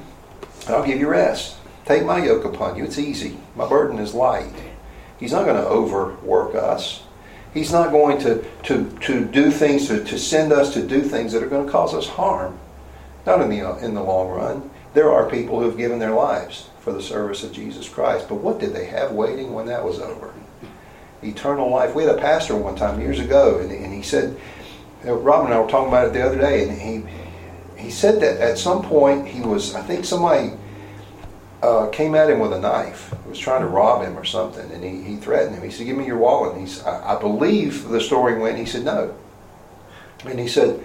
and 0.65 0.69
I'll 0.69 0.85
give 0.85 0.99
you 0.99 1.09
rest. 1.09 1.57
Take 1.85 2.05
my 2.05 2.23
yoke 2.23 2.45
upon 2.45 2.77
you. 2.77 2.83
It's 2.83 2.99
easy. 2.99 3.37
My 3.55 3.67
burden 3.67 3.99
is 3.99 4.13
light. 4.13 4.53
He's 5.19 5.31
not 5.31 5.45
going 5.45 5.57
to 5.57 5.67
overwork 5.67 6.55
us. 6.55 7.03
He's 7.53 7.71
not 7.71 7.91
going 7.91 8.19
to, 8.19 8.45
to, 8.63 8.89
to 9.01 9.25
do 9.25 9.51
things, 9.51 9.87
to, 9.87 10.03
to 10.03 10.17
send 10.17 10.53
us 10.53 10.73
to 10.73 10.87
do 10.87 11.01
things 11.01 11.33
that 11.33 11.43
are 11.43 11.49
going 11.49 11.65
to 11.65 11.71
cause 11.71 11.93
us 11.93 12.07
harm. 12.07 12.57
Not 13.25 13.41
in 13.41 13.49
the, 13.49 13.61
uh, 13.61 13.77
in 13.77 13.93
the 13.93 14.03
long 14.03 14.29
run. 14.29 14.69
There 14.93 15.11
are 15.11 15.29
people 15.29 15.59
who 15.59 15.65
have 15.65 15.77
given 15.77 15.99
their 15.99 16.13
lives 16.13 16.69
for 16.79 16.91
the 16.91 17.01
service 17.01 17.43
of 17.43 17.51
Jesus 17.51 17.87
Christ. 17.87 18.27
But 18.27 18.35
what 18.35 18.59
did 18.59 18.73
they 18.73 18.85
have 18.85 19.11
waiting 19.11 19.53
when 19.53 19.67
that 19.67 19.83
was 19.83 19.99
over? 19.99 20.33
Eternal 21.23 21.69
life. 21.69 21.93
We 21.93 22.03
had 22.03 22.15
a 22.15 22.19
pastor 22.19 22.55
one 22.55 22.75
time 22.75 22.99
years 22.99 23.19
ago, 23.19 23.59
and, 23.59 23.71
and 23.71 23.93
he 23.93 24.01
said, 24.01 24.39
uh, 25.05 25.13
Robin 25.13 25.47
and 25.47 25.53
I 25.53 25.59
were 25.59 25.69
talking 25.69 25.89
about 25.89 26.07
it 26.07 26.13
the 26.13 26.25
other 26.25 26.39
day, 26.39 26.67
and 26.67 26.79
he, 26.79 27.03
he 27.77 27.91
said 27.91 28.21
that 28.21 28.39
at 28.39 28.57
some 28.57 28.81
point 28.81 29.27
he 29.27 29.41
was, 29.41 29.75
I 29.75 29.81
think 29.81 30.05
somebody 30.05 30.53
uh, 31.61 31.87
came 31.89 32.15
at 32.15 32.29
him 32.29 32.39
with 32.39 32.53
a 32.53 32.59
knife, 32.59 33.13
was 33.27 33.37
trying 33.37 33.61
to 33.61 33.67
rob 33.67 34.03
him 34.03 34.17
or 34.17 34.25
something, 34.25 34.69
and 34.71 34.83
he, 34.83 35.03
he 35.03 35.15
threatened 35.15 35.55
him. 35.55 35.63
He 35.63 35.71
said, 35.71 35.85
Give 35.85 35.97
me 35.97 36.05
your 36.05 36.17
wallet. 36.17 36.55
And 36.55 36.67
he, 36.67 36.81
I, 36.81 37.15
I 37.15 37.19
believe 37.19 37.87
the 37.87 38.01
story 38.01 38.37
went, 38.37 38.57
he 38.57 38.65
said, 38.65 38.83
No. 38.83 39.15
And 40.25 40.39
he 40.39 40.47
said, 40.47 40.83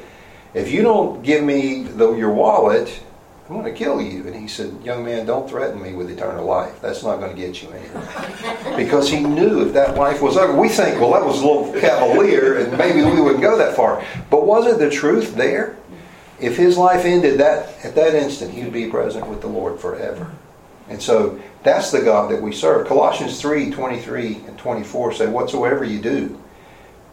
If 0.54 0.70
you 0.70 0.82
don't 0.82 1.22
give 1.22 1.42
me 1.42 1.82
the, 1.82 2.14
your 2.14 2.32
wallet, 2.32 3.02
I'm 3.48 3.54
going 3.60 3.72
to 3.72 3.78
kill 3.78 4.02
you. 4.02 4.26
And 4.26 4.34
he 4.34 4.48
said, 4.48 4.74
Young 4.84 5.04
man, 5.04 5.24
don't 5.24 5.48
threaten 5.48 5.80
me 5.80 5.94
with 5.94 6.10
eternal 6.10 6.44
life. 6.44 6.80
That's 6.82 7.02
not 7.02 7.20
going 7.20 7.34
to 7.34 7.40
get 7.40 7.62
you 7.62 7.70
anywhere. 7.70 8.76
because 8.76 9.10
he 9.10 9.20
knew 9.20 9.66
if 9.66 9.72
that 9.72 9.96
life 9.96 10.20
was 10.20 10.36
over. 10.36 10.58
We 10.58 10.68
think, 10.68 11.00
well, 11.00 11.12
that 11.12 11.24
was 11.24 11.40
a 11.40 11.46
little 11.46 11.72
cavalier, 11.80 12.58
and 12.58 12.76
maybe 12.76 13.02
we 13.02 13.20
wouldn't 13.20 13.42
go 13.42 13.56
that 13.56 13.76
far. 13.76 14.04
But 14.30 14.46
wasn't 14.46 14.78
the 14.78 14.90
truth 14.90 15.34
there? 15.36 15.76
if 16.40 16.56
his 16.56 16.76
life 16.76 17.04
ended 17.04 17.40
that 17.40 17.82
at 17.84 17.94
that 17.94 18.14
instant, 18.14 18.52
he 18.52 18.62
would 18.62 18.72
be 18.72 18.90
present 18.90 19.26
with 19.26 19.40
the 19.40 19.46
Lord 19.46 19.80
forever. 19.80 20.30
And 20.88 21.02
so 21.02 21.40
that's 21.62 21.90
the 21.90 22.00
God 22.00 22.30
that 22.30 22.42
we 22.42 22.52
serve. 22.52 22.86
Colossians 22.86 23.40
3 23.40 23.70
23 23.70 24.42
and 24.46 24.58
24 24.58 25.14
say, 25.14 25.26
Whatsoever 25.26 25.84
you 25.84 26.00
do, 26.00 26.40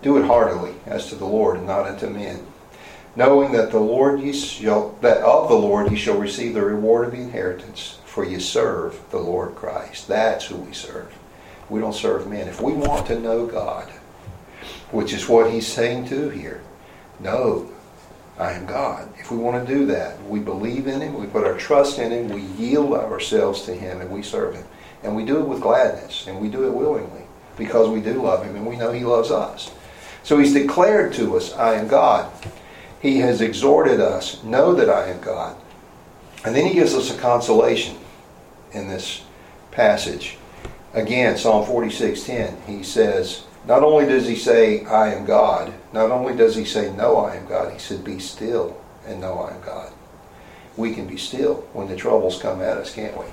do 0.01 0.17
it 0.17 0.25
heartily 0.25 0.75
as 0.85 1.07
to 1.07 1.15
the 1.15 1.25
Lord 1.25 1.57
and 1.57 1.67
not 1.67 1.87
unto 1.87 2.07
men. 2.07 2.45
Knowing 3.15 3.51
that 3.51 3.71
the 3.71 3.79
Lord 3.79 4.21
ye 4.21 4.33
shall 4.33 4.89
that 5.01 5.21
of 5.21 5.49
the 5.49 5.55
Lord 5.55 5.91
ye 5.91 5.97
shall 5.97 6.17
receive 6.17 6.53
the 6.53 6.61
reward 6.61 7.07
of 7.07 7.11
the 7.13 7.21
inheritance, 7.21 7.99
for 8.05 8.25
ye 8.25 8.39
serve 8.39 8.99
the 9.11 9.19
Lord 9.19 9.55
Christ. 9.55 10.07
That's 10.07 10.45
who 10.45 10.57
we 10.57 10.73
serve. 10.73 11.13
We 11.69 11.79
don't 11.79 11.93
serve 11.93 12.27
men. 12.27 12.47
If 12.47 12.61
we 12.61 12.73
want 12.73 13.07
to 13.07 13.19
know 13.19 13.47
God, 13.47 13.89
which 14.91 15.13
is 15.13 15.27
what 15.27 15.51
he's 15.51 15.67
saying 15.67 16.07
to 16.09 16.29
here, 16.29 16.61
know 17.19 17.72
I 18.43 18.51
am 18.51 18.65
God. 18.65 19.07
If 19.17 19.31
we 19.31 19.37
want 19.37 19.65
to 19.65 19.73
do 19.73 19.85
that, 19.85 20.21
we 20.27 20.39
believe 20.39 20.87
in 20.87 20.99
Him, 20.99 21.13
we 21.13 21.27
put 21.27 21.45
our 21.45 21.57
trust 21.57 21.97
in 21.97 22.11
Him, 22.11 22.27
we 22.27 22.41
yield 22.41 22.93
ourselves 22.93 23.61
to 23.63 23.73
Him, 23.73 24.01
and 24.01 24.09
we 24.09 24.21
serve 24.21 24.55
Him. 24.55 24.65
And 25.01 25.15
we 25.15 25.23
do 25.25 25.39
it 25.39 25.47
with 25.47 25.61
gladness, 25.61 26.27
and 26.27 26.41
we 26.41 26.49
do 26.49 26.67
it 26.67 26.73
willingly 26.73 27.23
because 27.57 27.89
we 27.89 28.01
do 28.01 28.21
love 28.21 28.43
Him 28.43 28.55
and 28.55 28.65
we 28.65 28.75
know 28.75 28.91
He 28.91 29.05
loves 29.05 29.31
us. 29.31 29.71
So 30.23 30.37
He's 30.37 30.53
declared 30.53 31.13
to 31.13 31.37
us, 31.37 31.53
I 31.53 31.75
am 31.75 31.87
God. 31.87 32.31
He 33.01 33.19
has 33.19 33.39
exhorted 33.39 34.01
us, 34.01 34.43
know 34.43 34.73
that 34.73 34.89
I 34.89 35.07
am 35.07 35.21
God. 35.21 35.55
And 36.45 36.53
then 36.53 36.67
He 36.67 36.73
gives 36.73 36.93
us 36.93 37.15
a 37.15 37.19
consolation 37.19 37.97
in 38.73 38.89
this 38.89 39.23
passage. 39.71 40.37
Again, 40.93 41.37
Psalm 41.37 41.65
46:10, 41.65 42.65
He 42.65 42.83
says, 42.83 43.45
not 43.65 43.83
only 43.83 44.05
does 44.05 44.27
he 44.27 44.35
say, 44.35 44.85
I 44.85 45.13
am 45.13 45.25
God, 45.25 45.73
not 45.93 46.11
only 46.11 46.35
does 46.35 46.55
he 46.55 46.65
say, 46.65 46.93
No, 46.93 47.17
I 47.17 47.35
am 47.35 47.47
God, 47.47 47.71
he 47.71 47.79
said, 47.79 48.03
Be 48.03 48.19
still 48.19 48.79
and 49.05 49.21
know 49.21 49.39
I 49.39 49.53
am 49.53 49.61
God. 49.61 49.91
We 50.75 50.93
can 50.93 51.07
be 51.07 51.17
still 51.17 51.55
when 51.73 51.87
the 51.87 51.95
troubles 51.95 52.41
come 52.41 52.61
at 52.61 52.77
us, 52.77 52.93
can't 52.93 53.17
we? 53.17 53.25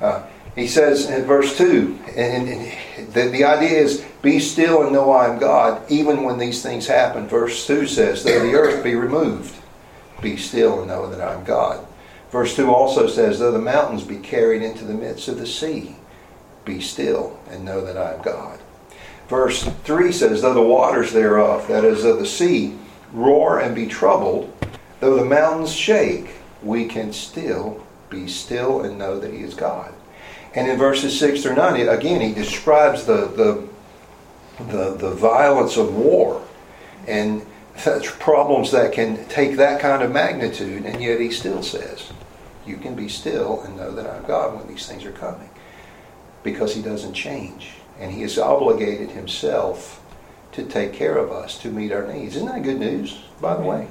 Uh, 0.00 0.22
he 0.54 0.66
says 0.66 1.10
in 1.10 1.24
verse 1.24 1.56
2, 1.58 1.98
and, 2.16 2.48
and 2.48 3.12
the, 3.12 3.28
the 3.28 3.44
idea 3.44 3.78
is, 3.78 4.04
Be 4.22 4.38
still 4.38 4.82
and 4.82 4.92
know 4.92 5.10
I 5.10 5.28
am 5.30 5.38
God, 5.38 5.82
even 5.90 6.22
when 6.22 6.38
these 6.38 6.62
things 6.62 6.86
happen. 6.86 7.28
Verse 7.28 7.66
2 7.66 7.86
says, 7.86 8.24
Though 8.24 8.40
the 8.40 8.54
earth 8.54 8.82
be 8.82 8.94
removed, 8.94 9.54
be 10.22 10.38
still 10.38 10.78
and 10.78 10.88
know 10.88 11.10
that 11.10 11.20
I 11.20 11.34
am 11.34 11.44
God. 11.44 11.86
Verse 12.30 12.56
2 12.56 12.72
also 12.72 13.06
says, 13.06 13.38
Though 13.38 13.52
the 13.52 13.58
mountains 13.58 14.02
be 14.02 14.16
carried 14.16 14.62
into 14.62 14.84
the 14.84 14.94
midst 14.94 15.28
of 15.28 15.38
the 15.38 15.46
sea, 15.46 15.96
be 16.64 16.80
still 16.80 17.38
and 17.50 17.64
know 17.64 17.84
that 17.84 17.98
I 17.98 18.14
am 18.14 18.22
God. 18.22 18.58
Verse 19.28 19.64
3 19.64 20.12
says, 20.12 20.42
Though 20.42 20.54
the 20.54 20.62
waters 20.62 21.12
thereof, 21.12 21.66
that 21.68 21.84
is, 21.84 22.04
of 22.04 22.18
the 22.18 22.26
sea, 22.26 22.78
roar 23.12 23.58
and 23.58 23.74
be 23.74 23.86
troubled, 23.86 24.52
though 25.00 25.16
the 25.16 25.24
mountains 25.24 25.72
shake, 25.72 26.30
we 26.62 26.86
can 26.86 27.12
still 27.12 27.84
be 28.08 28.28
still 28.28 28.82
and 28.82 28.98
know 28.98 29.18
that 29.18 29.32
He 29.32 29.40
is 29.40 29.54
God. 29.54 29.92
And 30.54 30.70
in 30.70 30.78
verses 30.78 31.18
6 31.18 31.42
through 31.42 31.56
9, 31.56 31.88
again, 31.88 32.20
he 32.20 32.32
describes 32.32 33.04
the, 33.04 33.26
the, 33.26 33.68
the, 34.64 34.94
the 34.94 35.10
violence 35.10 35.76
of 35.76 35.94
war 35.94 36.42
and 37.06 37.44
such 37.76 38.06
problems 38.18 38.70
that 38.70 38.92
can 38.92 39.26
take 39.28 39.56
that 39.56 39.80
kind 39.80 40.02
of 40.02 40.10
magnitude, 40.10 40.86
and 40.86 41.02
yet 41.02 41.20
he 41.20 41.30
still 41.30 41.62
says, 41.62 42.10
You 42.64 42.78
can 42.78 42.94
be 42.94 43.08
still 43.08 43.60
and 43.62 43.76
know 43.76 43.90
that 43.92 44.08
I'm 44.08 44.24
God 44.24 44.56
when 44.56 44.66
these 44.66 44.86
things 44.86 45.04
are 45.04 45.12
coming. 45.12 45.50
Because 46.42 46.74
he 46.74 46.80
doesn't 46.80 47.12
change 47.12 47.72
and 47.98 48.12
he 48.12 48.22
has 48.22 48.38
obligated 48.38 49.10
himself 49.10 50.02
to 50.52 50.64
take 50.64 50.92
care 50.92 51.16
of 51.16 51.30
us, 51.30 51.58
to 51.58 51.70
meet 51.70 51.92
our 51.92 52.06
needs. 52.12 52.36
Isn't 52.36 52.48
that 52.48 52.62
good 52.62 52.78
news, 52.78 53.18
by 53.40 53.56
the 53.56 53.62
way? 53.62 53.88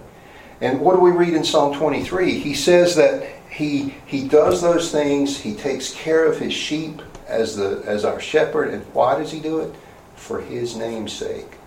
And 0.61 0.79
what 0.81 0.95
do 0.95 1.01
we 1.01 1.11
read 1.11 1.33
in 1.33 1.43
Psalm 1.43 1.75
23? 1.75 2.39
He 2.39 2.53
says 2.53 2.95
that 2.95 3.27
he, 3.49 3.95
he 4.05 4.27
does 4.27 4.61
those 4.61 4.91
things, 4.91 5.39
he 5.39 5.53
takes 5.53 5.93
care 5.93 6.25
of 6.25 6.39
his 6.39 6.53
sheep 6.53 7.01
as, 7.27 7.55
the, 7.55 7.83
as 7.85 8.05
our 8.05 8.19
shepherd. 8.19 8.73
And 8.73 8.83
why 8.93 9.17
does 9.19 9.31
he 9.31 9.39
do 9.39 9.59
it? 9.59 9.75
For 10.15 10.41
his 10.41 10.75
name's 10.75 11.13
sake. 11.13 11.57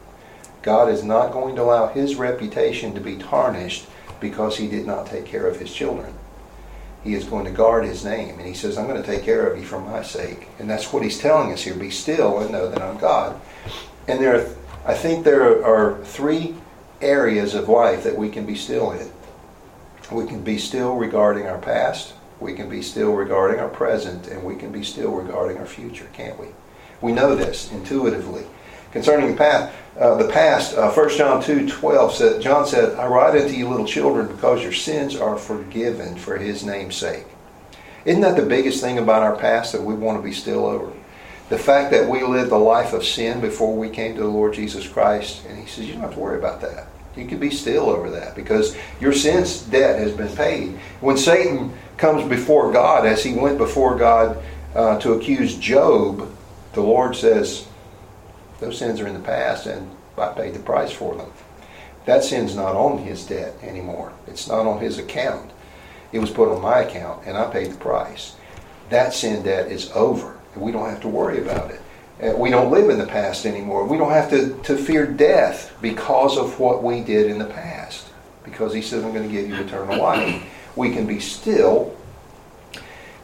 God 0.63 0.89
is 0.89 1.05
not 1.05 1.33
going 1.33 1.55
to 1.57 1.63
allow 1.63 1.87
his 1.89 2.17
reputation 2.17 2.95
to 2.95 3.01
be 3.01 3.17
tarnished 3.17 3.87
because 4.21 4.57
he 4.57 4.67
did 4.67 4.87
not 4.87 5.07
take 5.07 5.27
care 5.27 5.47
of 5.47 5.61
his 5.61 5.73
children 5.73 6.18
he 7.05 7.15
is 7.15 7.25
going 7.25 7.45
to 7.45 7.51
guard 7.51 7.85
his 7.85 8.05
name. 8.05 8.39
And 8.39 8.47
he 8.47 8.55
says, 8.55 8.77
I'm 8.77 8.87
going 8.87 9.01
to 9.01 9.07
take 9.07 9.25
care 9.25 9.47
of 9.47 9.59
you 9.59 9.65
for 9.65 9.81
my 9.81 10.03
sake. 10.03 10.49
And 10.59 10.69
that's 10.69 10.93
what 10.93 11.03
he's 11.03 11.19
telling 11.19 11.53
us 11.53 11.63
here. 11.63 11.75
Be 11.75 11.91
still 11.91 12.41
and 12.41 12.51
know 12.51 12.69
that 12.69 12.83
I'm 12.83 12.99
God. 12.99 13.41
And 14.07 14.21
there 14.21 14.41
are, 14.41 14.57
I 14.85 14.95
think 14.95 15.25
there 15.25 15.65
are 15.65 16.03
three 16.05 16.55
areas 17.01 17.55
of 17.55 17.69
life 17.69 18.05
that 18.05 18.17
we 18.17 18.29
can 18.29 18.45
be 18.45 18.55
still 18.55 18.93
in. 18.93 19.11
We 20.11 20.27
can 20.27 20.43
be 20.43 20.59
still 20.59 20.97
regarding 20.97 21.47
our 21.47 21.59
past, 21.59 22.15
we 22.41 22.55
can 22.55 22.69
be 22.69 22.83
still 22.83 23.13
regarding 23.13 23.61
our 23.61 23.69
present, 23.69 24.29
and 24.29 24.43
we 24.43 24.57
can 24.57 24.73
be 24.73 24.83
still 24.83 25.13
regarding 25.13 25.59
our 25.59 25.67
future, 25.67 26.09
can't 26.13 26.39
we? 26.39 26.47
We 27.01 27.13
know 27.13 27.35
this 27.35 27.71
intuitively. 27.73 28.45
Concerning 28.93 29.33
the 29.33 29.37
past, 29.37 29.75
uh, 29.99 30.15
the 30.17 30.29
past, 30.29 30.77
uh, 30.77 30.91
1 30.91 31.17
John 31.17 31.43
2 31.43 31.69
12 31.69 32.15
said, 32.15 32.43
John 32.43 32.67
said, 32.67 32.97
I 32.99 33.07
write 33.07 33.41
unto 33.41 33.55
you 33.55 33.69
little 33.69 33.87
children 33.87 34.29
because 34.29 34.63
your 34.63 34.73
sins 34.73 35.17
are 35.17 35.37
forgiven 35.37 36.17
for 36.17 36.39
his 36.39 36.65
name's 36.65 36.97
sake. 36.97 37.27
Isn't 38.05 38.23
that 38.23 38.37
the 38.37 38.47
biggest 38.47 38.81
thing 38.81 38.99
about 38.99 39.23
our 39.23 39.37
past 39.37 39.73
that 39.73 39.83
we 39.83 39.95
want 39.95 40.19
to 40.19 40.23
be 40.23 40.33
still 40.33 40.65
over? 40.67 40.93
The 41.49 41.59
fact 41.59 41.91
that 41.91 42.09
we 42.09 42.23
lived 42.23 42.53
a 42.53 42.57
life 42.57 42.93
of 42.93 43.05
sin 43.05 43.41
before 43.41 43.75
we 43.75 43.91
came 43.91 44.15
to 44.15 44.21
the 44.21 44.29
Lord 44.29 44.55
Jesus 44.55 44.87
Christ. 44.87 45.45
And 45.47 45.59
he 45.59 45.67
says, 45.67 45.87
You 45.87 45.95
don't 45.95 46.03
have 46.03 46.15
to 46.15 46.21
worry 46.21 46.39
about 46.39 46.61
that. 46.61 46.87
You 47.17 47.27
can 47.27 47.39
be 47.39 47.51
still 47.51 47.91
over 47.91 48.11
that 48.11 48.37
because 48.37 48.77
your 49.01 49.13
sin's 49.13 49.63
debt 49.63 49.99
has 49.99 50.13
been 50.13 50.35
paid. 50.37 50.79
When 51.01 51.17
Satan 51.17 51.73
comes 51.97 52.29
before 52.29 52.73
God, 52.73 53.07
as 53.07 53.25
he 53.25 53.35
went 53.35 53.59
before 53.59 53.97
God 53.97 54.43
uh, 54.75 54.99
to 55.01 55.15
accuse 55.15 55.57
Job, 55.57 56.31
the 56.75 56.83
Lord 56.83 57.17
says, 57.17 57.67
those 58.61 58.79
sins 58.79 59.01
are 59.01 59.07
in 59.07 59.15
the 59.15 59.21
past, 59.21 59.67
and 59.67 59.91
I 60.17 60.33
paid 60.33 60.55
the 60.55 60.61
price 60.61 60.93
for 60.93 61.15
them. 61.15 61.31
That 62.07 62.25
sin's 62.25 62.57
not 62.57 62.75
on 62.75 62.99
his 62.99 63.27
debt 63.27 63.55
anymore. 63.63 64.13
It's 64.27 64.49
not 64.49 64.67
on 64.67 64.81
his 64.81 64.99
account. 64.99 65.51
It 66.13 66.19
was 66.19 66.31
put 66.31 66.49
on 66.49 66.63
my 66.63 66.81
account, 66.81 67.27
and 67.27 67.37
I 67.37 67.51
paid 67.51 67.71
the 67.71 67.77
price. 67.77 68.35
That 68.89 69.13
sin 69.13 69.43
debt 69.43 69.71
is 69.71 69.91
over, 69.93 70.39
we 70.57 70.73
don't 70.73 70.89
have 70.89 71.01
to 71.03 71.09
worry 71.09 71.41
about 71.41 71.71
it. 71.71 71.81
Uh, 72.21 72.37
we 72.37 72.51
don't 72.51 72.71
live 72.71 72.91
in 72.91 72.99
the 72.99 73.07
past 73.07 73.47
anymore. 73.47 73.87
We 73.87 73.97
don't 73.97 74.11
have 74.11 74.31
to, 74.31 74.59
to 74.65 74.77
fear 74.77 75.07
death 75.07 75.77
because 75.81 76.37
of 76.37 76.59
what 76.59 76.83
we 76.83 77.01
did 77.03 77.31
in 77.31 77.39
the 77.39 77.45
past. 77.45 78.07
Because 78.45 78.75
he 78.75 78.83
says, 78.83 79.05
I'm 79.05 79.13
going 79.13 79.29
to 79.29 79.33
give 79.33 79.49
you 79.49 79.55
eternal 79.57 79.99
life. 79.99 80.43
We 80.75 80.93
can 80.93 81.07
be 81.07 81.21
still 81.21 81.97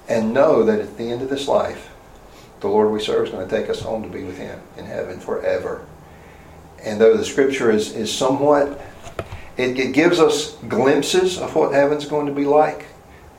and 0.08 0.32
know 0.34 0.62
that 0.64 0.80
at 0.80 0.96
the 0.96 1.10
end 1.10 1.22
of 1.22 1.30
this 1.30 1.48
life, 1.48 1.90
the 2.64 2.70
Lord 2.70 2.90
we 2.90 2.98
serve 2.98 3.27
is 3.27 3.31
going 3.31 3.46
to 3.46 3.55
take 3.55 3.68
us 3.68 3.83
home 3.83 4.03
to 4.03 4.09
be 4.09 4.24
with 4.24 4.38
Him 4.38 4.59
in 4.79 4.87
heaven 4.87 5.20
forever. 5.20 5.87
And 6.83 6.98
though 6.98 7.14
the 7.14 7.24
Scripture 7.24 7.70
is, 7.70 7.94
is 7.94 8.12
somewhat, 8.12 8.81
it, 9.59 9.79
it 9.79 9.92
gives 9.92 10.18
us 10.18 10.55
glimpses 10.68 11.38
of 11.38 11.55
what 11.55 11.74
heaven's 11.74 12.07
going 12.07 12.27
to 12.27 12.33
be 12.33 12.46
like. 12.46 12.87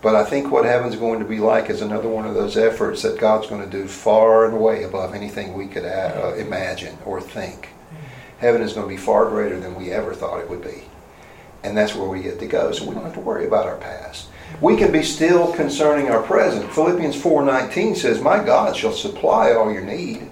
But 0.03 0.13
I 0.13 0.23
think 0.23 0.51
what 0.51 0.65
heaven's 0.65 0.95
going 0.95 1.17
to 1.19 1.25
be 1.25 1.39
like 1.39 1.71
is 1.71 1.81
another 1.81 2.07
one 2.07 2.27
of 2.27 2.35
those 2.35 2.55
efforts 2.55 3.01
that 3.01 3.19
God's 3.19 3.47
going 3.47 3.67
to 3.67 3.69
do 3.69 3.87
far 3.87 4.45
and 4.45 4.53
away 4.53 4.83
above 4.83 5.15
anything 5.15 5.55
we 5.55 5.65
could 5.65 5.85
uh, 5.85 6.35
imagine 6.37 6.95
or 7.03 7.19
think. 7.19 7.69
Heaven 8.37 8.61
is 8.61 8.73
going 8.73 8.87
to 8.87 8.93
be 8.93 9.01
far 9.01 9.27
greater 9.27 9.59
than 9.59 9.73
we 9.73 9.89
ever 9.91 10.13
thought 10.13 10.39
it 10.39 10.49
would 10.51 10.63
be. 10.63 10.83
And 11.63 11.75
that's 11.75 11.95
where 11.95 12.07
we 12.07 12.21
get 12.21 12.37
to 12.39 12.45
go. 12.45 12.71
So 12.73 12.87
we 12.87 12.93
don't 12.93 13.05
have 13.05 13.15
to 13.15 13.19
worry 13.19 13.47
about 13.47 13.65
our 13.65 13.77
past. 13.77 14.27
We 14.61 14.77
can 14.77 14.91
be 14.91 15.03
still 15.03 15.51
concerning 15.53 16.09
our 16.09 16.21
present. 16.21 16.71
Philippians 16.71 17.15
4:19 17.15 17.95
says, 17.95 18.21
"My 18.21 18.39
God 18.39 18.75
shall 18.75 18.93
supply 18.93 19.53
all 19.53 19.71
your 19.71 19.83
need 19.83 20.29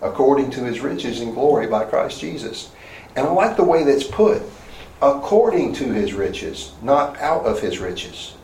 according 0.00 0.50
to 0.50 0.64
his 0.64 0.80
riches 0.80 1.20
in 1.20 1.34
glory 1.34 1.66
by 1.66 1.84
Christ 1.84 2.20
Jesus." 2.20 2.68
And 3.16 3.26
I 3.26 3.30
like 3.30 3.56
the 3.56 3.64
way 3.64 3.84
that's 3.84 4.04
put. 4.04 4.42
According 5.00 5.72
to 5.74 5.92
his 5.92 6.14
riches, 6.14 6.72
not 6.82 7.20
out 7.20 7.44
of 7.44 7.60
his 7.60 7.80
riches. 7.80 8.34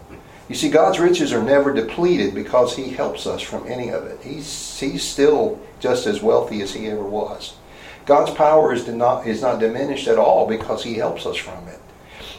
You 0.48 0.54
see, 0.54 0.70
God's 0.70 0.98
riches 0.98 1.32
are 1.32 1.42
never 1.42 1.74
depleted 1.74 2.34
because 2.34 2.74
He 2.74 2.90
helps 2.90 3.26
us 3.26 3.42
from 3.42 3.66
any 3.66 3.90
of 3.90 4.06
it. 4.06 4.20
He's, 4.22 4.78
he's 4.80 5.02
still 5.02 5.60
just 5.78 6.06
as 6.06 6.22
wealthy 6.22 6.62
as 6.62 6.72
He 6.72 6.86
ever 6.86 7.02
was. 7.02 7.54
God's 8.06 8.30
power 8.30 8.72
is 8.72 8.88
not, 8.88 9.26
is 9.26 9.42
not 9.42 9.60
diminished 9.60 10.08
at 10.08 10.18
all 10.18 10.46
because 10.46 10.82
He 10.82 10.94
helps 10.94 11.26
us 11.26 11.36
from 11.36 11.68
it. 11.68 11.80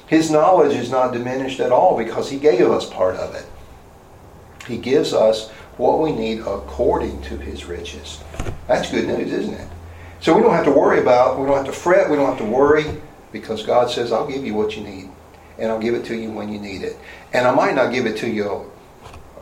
His 0.09 0.31
knowledge 0.31 0.75
is 0.75 0.89
not 0.89 1.13
diminished 1.13 1.59
at 1.59 1.71
all 1.71 1.95
because 1.95 2.31
He 2.31 2.39
gave 2.39 2.61
us 2.61 2.89
part 2.89 3.15
of 3.15 3.35
it. 3.35 3.45
He 4.67 4.77
gives 4.77 5.13
us 5.13 5.49
what 5.77 5.99
we 5.99 6.11
need 6.11 6.39
according 6.39 7.21
to 7.21 7.37
His 7.37 7.65
riches. 7.65 8.19
That's 8.67 8.89
good 8.89 9.07
news, 9.07 9.31
isn't 9.31 9.53
it? 9.53 9.67
So 10.19 10.35
we 10.35 10.41
don't 10.41 10.53
have 10.53 10.65
to 10.65 10.71
worry 10.71 10.99
about, 10.99 11.39
we 11.39 11.45
don't 11.45 11.57
have 11.57 11.67
to 11.67 11.71
fret, 11.71 12.09
we 12.09 12.17
don't 12.17 12.25
have 12.25 12.39
to 12.39 12.43
worry 12.43 12.85
because 13.31 13.61
God 13.63 13.91
says, 13.91 14.11
I'll 14.11 14.27
give 14.27 14.43
you 14.43 14.55
what 14.55 14.75
you 14.75 14.83
need 14.83 15.11
and 15.59 15.71
I'll 15.71 15.79
give 15.79 15.93
it 15.93 16.05
to 16.05 16.15
you 16.17 16.31
when 16.31 16.51
you 16.51 16.59
need 16.59 16.81
it. 16.81 16.97
And 17.31 17.47
I 17.47 17.53
might 17.53 17.75
not 17.75 17.93
give 17.93 18.07
it 18.07 18.17
to 18.17 18.29
you 18.29 18.71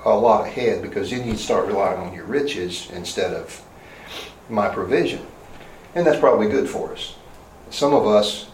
a, 0.05 0.09
lot 0.09 0.47
ahead 0.47 0.81
because 0.81 1.11
then 1.11 1.27
you 1.27 1.35
start 1.35 1.67
relying 1.67 1.99
on 1.99 2.13
your 2.13 2.25
riches 2.25 2.89
instead 2.91 3.33
of 3.33 3.61
my 4.49 4.67
provision. 4.67 5.25
And 5.95 6.05
that's 6.05 6.19
probably 6.19 6.49
good 6.49 6.69
for 6.69 6.93
us. 6.93 7.15
Some 7.69 7.93
of 7.93 8.05
us 8.05 8.49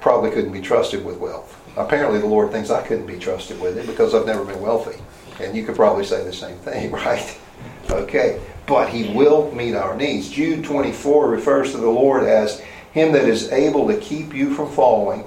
probably 0.00 0.30
couldn't 0.30 0.52
be 0.52 0.60
trusted 0.60 1.04
with 1.04 1.18
wealth. 1.18 1.60
Apparently, 1.76 2.20
the 2.20 2.26
Lord 2.26 2.50
thinks 2.50 2.70
I 2.70 2.86
couldn't 2.86 3.06
be 3.06 3.18
trusted 3.18 3.60
with 3.60 3.76
it 3.76 3.86
because 3.86 4.14
I've 4.14 4.26
never 4.26 4.44
been 4.44 4.60
wealthy. 4.60 5.00
And 5.40 5.56
you 5.56 5.64
could 5.64 5.76
probably 5.76 6.04
say 6.04 6.22
the 6.24 6.32
same 6.32 6.56
thing, 6.58 6.90
right? 6.92 7.38
Okay. 7.90 8.40
But 8.66 8.88
He 8.88 9.12
will 9.12 9.52
meet 9.52 9.74
our 9.74 9.96
needs. 9.96 10.30
Jude 10.30 10.64
24 10.64 11.28
refers 11.28 11.72
to 11.72 11.78
the 11.78 11.90
Lord 11.90 12.24
as 12.24 12.60
Him 12.92 13.12
that 13.12 13.24
is 13.24 13.50
able 13.52 13.86
to 13.88 13.96
keep 13.98 14.34
you 14.34 14.54
from 14.54 14.70
falling 14.70 15.24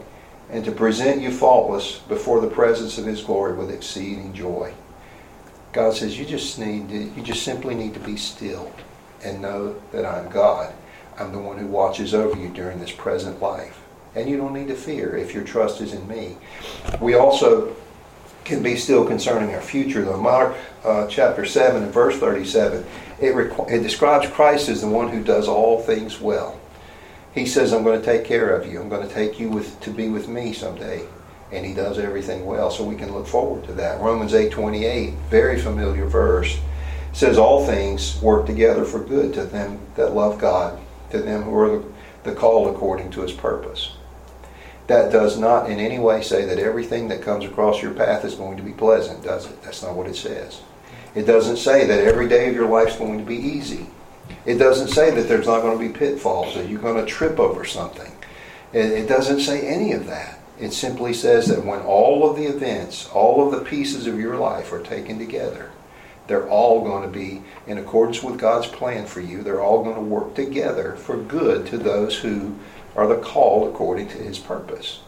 and 0.49 0.63
to 0.65 0.71
present 0.71 1.21
you 1.21 1.31
faultless 1.31 1.99
before 1.99 2.41
the 2.41 2.49
presence 2.49 2.97
of 2.97 3.05
his 3.05 3.21
glory 3.21 3.53
with 3.53 3.71
exceeding 3.71 4.33
joy. 4.33 4.73
God 5.73 5.93
says 5.93 6.17
you 6.17 6.25
just 6.25 6.57
need 6.57 6.89
to, 6.89 6.97
you 6.97 7.21
just 7.21 7.43
simply 7.43 7.75
need 7.75 7.93
to 7.93 7.99
be 7.99 8.15
still 8.15 8.71
and 9.23 9.41
know 9.41 9.75
that 9.91 10.05
I'm 10.05 10.29
God. 10.29 10.73
I'm 11.19 11.31
the 11.31 11.39
one 11.39 11.57
who 11.57 11.67
watches 11.67 12.13
over 12.13 12.39
you 12.39 12.49
during 12.49 12.79
this 12.79 12.91
present 12.91 13.41
life. 13.41 13.81
And 14.15 14.29
you 14.29 14.37
don't 14.37 14.53
need 14.53 14.67
to 14.69 14.75
fear 14.75 15.15
if 15.15 15.33
your 15.33 15.43
trust 15.43 15.81
is 15.81 15.93
in 15.93 16.07
me. 16.07 16.37
We 16.99 17.13
also 17.13 17.75
can 18.47 18.63
be 18.63 18.75
still 18.77 19.05
concerning 19.05 19.53
our 19.53 19.61
future, 19.61 20.03
though. 20.03 20.19
Mark 20.19 20.55
uh, 20.83 21.05
chapter 21.07 21.45
7 21.45 21.83
and 21.83 21.93
verse 21.93 22.17
37, 22.17 22.85
it, 23.19 23.35
requ- 23.35 23.69
it 23.69 23.83
describes 23.83 24.29
Christ 24.29 24.69
as 24.69 24.81
the 24.81 24.87
one 24.87 25.09
who 25.09 25.23
does 25.23 25.47
all 25.47 25.81
things 25.81 26.19
well. 26.19 26.59
He 27.35 27.45
says, 27.45 27.73
I'm 27.73 27.83
going 27.83 27.99
to 27.99 28.05
take 28.05 28.25
care 28.25 28.55
of 28.55 28.65
you. 28.65 28.81
I'm 28.81 28.89
going 28.89 29.07
to 29.07 29.13
take 29.13 29.39
you 29.39 29.49
with, 29.49 29.79
to 29.81 29.91
be 29.91 30.07
with 30.07 30.27
me 30.27 30.53
someday. 30.53 31.05
And 31.51 31.65
he 31.65 31.73
does 31.73 31.99
everything 31.99 32.45
well, 32.45 32.71
so 32.71 32.83
we 32.83 32.95
can 32.95 33.13
look 33.13 33.27
forward 33.27 33.65
to 33.65 33.73
that. 33.73 34.01
Romans 34.01 34.33
8.28, 34.33 35.15
very 35.29 35.59
familiar 35.59 36.05
verse, 36.05 36.57
says, 37.13 37.37
All 37.37 37.65
things 37.65 38.21
work 38.21 38.45
together 38.45 38.83
for 38.83 38.99
good 38.99 39.33
to 39.35 39.43
them 39.43 39.79
that 39.95 40.13
love 40.13 40.39
God, 40.39 40.79
to 41.11 41.19
them 41.19 41.43
who 41.43 41.55
are 41.55 41.83
the 42.23 42.33
called 42.33 42.73
according 42.75 43.11
to 43.11 43.21
his 43.21 43.31
purpose. 43.31 43.96
That 44.87 45.11
does 45.11 45.37
not 45.37 45.69
in 45.69 45.79
any 45.79 45.99
way 45.99 46.21
say 46.21 46.45
that 46.45 46.59
everything 46.59 47.09
that 47.09 47.21
comes 47.21 47.43
across 47.43 47.81
your 47.81 47.93
path 47.93 48.23
is 48.23 48.35
going 48.35 48.57
to 48.57 48.63
be 48.63 48.71
pleasant, 48.71 49.23
does 49.23 49.45
it? 49.45 49.61
That's 49.61 49.83
not 49.83 49.95
what 49.95 50.07
it 50.07 50.15
says. 50.15 50.61
It 51.13 51.25
doesn't 51.25 51.57
say 51.57 51.85
that 51.85 52.05
every 52.05 52.27
day 52.29 52.47
of 52.47 52.55
your 52.55 52.69
life 52.69 52.89
is 52.89 52.95
going 52.95 53.19
to 53.19 53.25
be 53.25 53.35
easy. 53.35 53.87
It 54.45 54.55
doesn't 54.55 54.89
say 54.89 55.11
that 55.11 55.27
there's 55.27 55.47
not 55.47 55.61
going 55.61 55.77
to 55.77 55.87
be 55.87 55.97
pitfalls, 55.97 56.55
that 56.55 56.69
you're 56.69 56.81
going 56.81 57.03
to 57.03 57.11
trip 57.11 57.39
over 57.39 57.65
something. 57.65 58.11
It, 58.73 59.07
doesn't 59.07 59.41
say 59.41 59.67
any 59.67 59.93
of 59.93 60.05
that. 60.07 60.39
It 60.59 60.71
simply 60.71 61.13
says 61.13 61.47
that 61.47 61.65
when 61.65 61.79
all 61.81 62.29
of 62.29 62.35
the 62.35 62.45
events, 62.45 63.09
all 63.09 63.45
of 63.45 63.51
the 63.51 63.65
pieces 63.65 64.07
of 64.07 64.19
your 64.19 64.37
life 64.37 64.71
are 64.71 64.81
taken 64.81 65.17
together, 65.17 65.71
they're 66.27 66.49
all 66.49 66.83
going 66.83 67.03
to 67.03 67.17
be 67.17 67.41
in 67.65 67.77
accordance 67.77 68.21
with 68.21 68.37
God's 68.37 68.67
plan 68.67 69.05
for 69.05 69.21
you. 69.21 69.43
They're 69.43 69.61
all 69.61 69.83
going 69.83 69.95
to 69.95 70.01
work 70.01 70.35
together 70.35 70.95
for 70.97 71.17
good 71.17 71.65
to 71.67 71.77
those 71.77 72.17
who 72.17 72.55
are 72.97 73.07
the 73.07 73.17
called 73.17 73.69
according 73.69 74.09
to 74.09 74.17
his 74.17 74.39
purpose. 74.39 74.99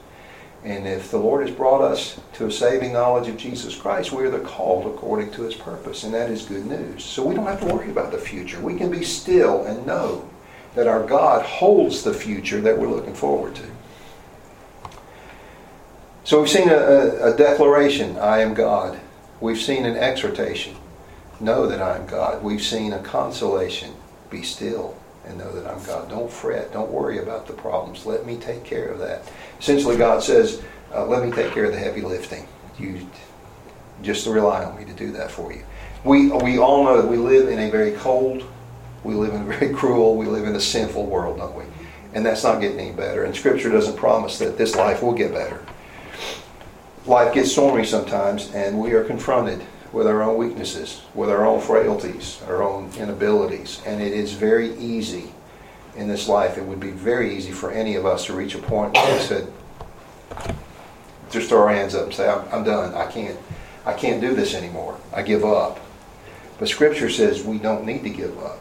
And 0.64 0.88
if 0.88 1.10
the 1.10 1.18
Lord 1.18 1.46
has 1.46 1.56
brought 1.56 1.82
us 1.82 2.20
to 2.34 2.46
a 2.46 2.52
saving 2.52 2.94
knowledge 2.94 3.28
of 3.28 3.38
Jesus 3.38 3.76
Christ, 3.76 4.12
we 4.12 4.24
are 4.24 4.30
the 4.30 4.40
called 4.40 4.86
according 4.86 5.32
to 5.32 5.44
his 5.44 5.56
purpose. 5.56 6.04
And 6.04 6.14
that 6.14 6.30
is 6.30 6.46
good 6.46 6.66
news. 6.66 7.04
So 7.04 7.26
we 7.26 7.34
don't 7.34 7.48
have 7.48 7.62
to 7.62 7.74
worry 7.74 7.90
about 7.90 8.12
the 8.12 8.18
future. 8.18 8.60
We 8.60 8.78
can 8.78 8.92
be 8.92 9.04
still 9.04 9.66
and 9.66 9.86
know 9.88 10.30
that 10.76 10.88
our 10.88 11.04
God 11.04 11.44
holds 11.46 12.04
the 12.04 12.14
future 12.14 12.62
that 12.62 12.78
we're 12.78 12.90
looking 12.90 13.16
forward 13.16 13.56
to. 13.56 13.64
So 16.26 16.42
we've 16.42 16.50
seen 16.50 16.70
a, 16.70 16.76
a, 16.76 17.34
a 17.34 17.38
declaration, 17.38 18.18
I 18.20 18.40
am 18.40 18.54
God. 18.54 19.00
We've 19.42 19.60
seen 19.60 19.86
an 19.86 19.96
exhortation, 19.96 20.76
know 21.40 21.66
that 21.66 21.82
I 21.82 21.96
am 21.96 22.06
God. 22.06 22.44
We've 22.44 22.62
seen 22.62 22.94
a 22.94 23.00
consolation, 23.00 23.94
be 24.30 24.44
still 24.44 24.96
and 25.30 25.38
know 25.38 25.52
that 25.52 25.72
I'm 25.72 25.82
God. 25.84 26.10
Don't 26.10 26.32
fret. 26.32 26.74
Don't 26.74 26.92
worry 26.92 27.20
about 27.20 27.48
the 27.48 27.54
problems. 27.54 28.06
Let 28.06 28.26
me 28.26 28.38
take 28.38 28.64
care 28.64 28.88
of 28.88 29.00
that. 29.00 29.32
Essentially, 29.60 29.96
God 29.96 30.22
says, 30.22 30.62
uh, 30.94 31.06
let 31.06 31.24
me 31.24 31.32
take 31.32 31.54
care 31.54 31.66
of 31.66 31.72
the 31.72 31.80
heavy 31.80 32.02
lifting. 32.02 32.48
You 32.78 33.08
just 34.02 34.26
rely 34.28 34.64
on 34.66 34.78
me 34.78 34.86
to 34.86 34.94
do 34.94 35.12
that 35.14 35.30
for 35.30 35.54
you. 35.54 35.64
We, 36.04 36.30
we 36.32 36.58
all 36.58 36.84
know 36.84 37.02
that 37.02 37.08
we 37.08 37.18
live 37.18 37.50
in 37.50 37.60
a 37.60 37.70
very 37.70 37.92
cold, 37.94 38.44
we 39.04 39.14
live 39.14 39.34
in 39.34 39.42
a 39.42 39.46
very 39.46 39.74
cruel, 39.76 40.16
we 40.16 40.26
live 40.26 40.46
in 40.46 40.56
a 40.56 40.60
sinful 40.60 41.06
world, 41.06 41.38
don't 41.38 41.56
we? 41.56 41.66
And 42.14 42.26
that's 42.26 42.44
not 42.44 42.60
getting 42.60 42.80
any 42.80 42.92
better. 42.92 43.26
And 43.26 43.36
Scripture 43.36 43.70
doesn't 43.70 43.98
promise 43.98 44.40
that 44.40 44.58
this 44.58 44.76
life 44.76 45.04
will 45.04 45.14
get 45.14 45.32
better. 45.32 45.64
Life 47.06 47.34
gets 47.34 47.52
stormy 47.52 47.86
sometimes, 47.86 48.52
and 48.54 48.80
we 48.80 48.94
are 48.94 49.04
confronted 49.04 49.62
with 49.92 50.08
our 50.08 50.22
own 50.22 50.38
weaknesses, 50.38 51.02
with 51.14 51.30
our 51.30 51.46
own 51.46 51.60
frailties, 51.60 52.42
our 52.48 52.62
own 52.62 52.92
inabilities. 52.98 53.82
And 53.86 54.02
it 54.02 54.14
is 54.14 54.34
very 54.34 54.76
easy 54.78 55.32
in 55.96 56.08
this 56.08 56.28
life, 56.28 56.58
it 56.58 56.64
would 56.64 56.80
be 56.80 56.92
very 56.92 57.36
easy 57.36 57.52
for 57.52 57.72
any 57.72 57.96
of 57.96 58.06
us 58.06 58.26
to 58.26 58.34
reach 58.34 58.56
a 58.56 58.60
point 58.60 58.94
where 58.94 59.14
we 59.14 59.20
said, 59.20 59.52
just 61.30 61.50
throw 61.50 61.62
our 61.64 61.74
hands 61.74 61.94
up 61.94 62.06
and 62.06 62.14
say, 62.14 62.30
I'm, 62.30 62.48
I'm 62.52 62.64
done. 62.64 62.94
I 62.94 63.12
can't, 63.12 63.38
I 63.86 63.94
can't 63.94 64.22
do 64.22 64.34
this 64.34 64.56
anymore. 64.56 64.98
I 65.14 65.22
give 65.22 65.44
up. 65.44 65.80
But 66.58 66.70
Scripture 66.70 67.10
says 67.10 67.44
we 67.44 67.58
don't 67.58 67.86
need 67.86 68.04
to 68.04 68.10
give 68.10 68.38
up. 68.40 68.60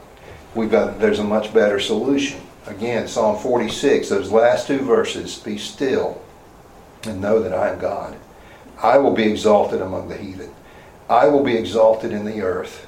We've 0.55 0.71
got, 0.71 0.99
there's 0.99 1.19
a 1.19 1.25
much 1.25 1.53
better 1.55 1.79
solution. 1.79 2.41
Again, 2.67 3.09
Psalm 3.09 3.39
46, 3.39 4.09
those 4.09 4.31
last 4.31 4.67
two 4.67 4.79
verses, 4.79 5.39
be 5.39 5.59
still 5.59 6.21
and 7.05 7.21
know 7.21 7.41
that 7.41 7.55
I 7.55 7.71
am 7.71 7.79
God. 7.79 8.17
I 8.83 8.99
will 8.99 9.15
be 9.15 9.31
exalted 9.31 9.81
among 9.81 10.09
the 10.09 10.17
heathen. 10.17 10.55
I 11.11 11.29
will 11.29 11.43
be 11.43 11.57
exalted 11.57 12.13
in 12.13 12.27
the 12.27 12.43
earth. 12.43 12.87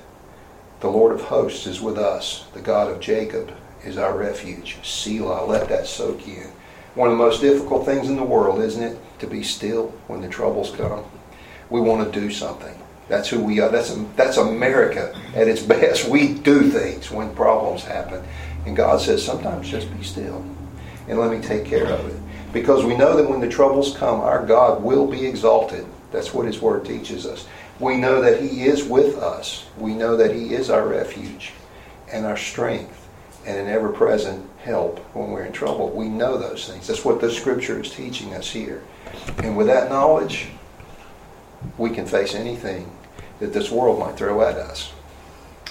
The 0.80 0.90
Lord 0.90 1.12
of 1.12 1.22
hosts 1.22 1.66
is 1.66 1.80
with 1.80 1.96
us. 1.96 2.44
The 2.52 2.60
God 2.60 2.90
of 2.90 3.00
Jacob 3.00 3.52
is 3.82 3.96
our 3.96 4.16
refuge. 4.16 4.76
Selah, 4.82 5.46
let 5.46 5.68
that 5.70 5.86
soak 5.86 6.28
in. 6.28 6.50
One 6.94 7.10
of 7.10 7.16
the 7.16 7.24
most 7.24 7.40
difficult 7.40 7.86
things 7.86 8.08
in 8.10 8.16
the 8.16 8.24
world, 8.24 8.60
isn't 8.60 8.82
it? 8.82 8.98
To 9.20 9.26
be 9.26 9.42
still 9.42 9.88
when 10.06 10.20
the 10.20 10.28
troubles 10.28 10.70
come. 10.70 11.04
We 11.70 11.80
want 11.80 12.12
to 12.12 12.20
do 12.20 12.30
something. 12.30 12.74
That's 13.08 13.28
who 13.28 13.40
we 13.40 13.60
are. 13.60 13.70
That's, 13.70 13.96
that's 14.16 14.36
America 14.36 15.18
at 15.34 15.48
its 15.48 15.62
best. 15.66 16.08
We 16.08 16.34
do 16.34 16.70
things 16.70 17.10
when 17.10 17.34
problems 17.34 17.84
happen. 17.84 18.22
And 18.66 18.76
God 18.76 19.00
says, 19.00 19.24
sometimes 19.24 19.70
just 19.70 19.90
be 19.96 20.02
still 20.04 20.44
and 21.08 21.18
let 21.18 21.30
me 21.30 21.40
take 21.40 21.64
care 21.64 21.86
of 21.86 22.06
it. 22.06 22.20
Because 22.52 22.84
we 22.84 22.96
know 22.96 23.16
that 23.16 23.28
when 23.28 23.40
the 23.40 23.48
troubles 23.48 23.96
come, 23.96 24.20
our 24.20 24.44
God 24.44 24.82
will 24.82 25.06
be 25.06 25.24
exalted. 25.26 25.86
That's 26.12 26.34
what 26.34 26.46
His 26.46 26.60
Word 26.60 26.84
teaches 26.84 27.26
us. 27.26 27.46
We 27.80 27.96
know 27.96 28.20
that 28.20 28.42
He 28.42 28.64
is 28.64 28.84
with 28.84 29.16
us. 29.16 29.66
We 29.78 29.94
know 29.94 30.16
that 30.16 30.34
He 30.34 30.54
is 30.54 30.70
our 30.70 30.86
refuge 30.86 31.52
and 32.12 32.26
our 32.26 32.36
strength 32.36 33.08
and 33.46 33.58
an 33.58 33.68
ever 33.68 33.88
present 33.88 34.48
help 34.62 34.98
when 35.14 35.30
we're 35.30 35.44
in 35.44 35.52
trouble. 35.52 35.88
We 35.90 36.08
know 36.08 36.36
those 36.36 36.68
things. 36.68 36.86
That's 36.86 37.04
what 37.04 37.20
the 37.20 37.30
Scripture 37.30 37.80
is 37.80 37.90
teaching 37.90 38.34
us 38.34 38.50
here. 38.50 38.82
And 39.38 39.56
with 39.56 39.66
that 39.68 39.88
knowledge, 39.88 40.48
we 41.78 41.90
can 41.90 42.06
face 42.06 42.34
anything 42.34 42.94
that 43.38 43.54
this 43.54 43.70
world 43.70 43.98
might 43.98 44.16
throw 44.16 44.42
at 44.42 44.56
us. 44.56 44.92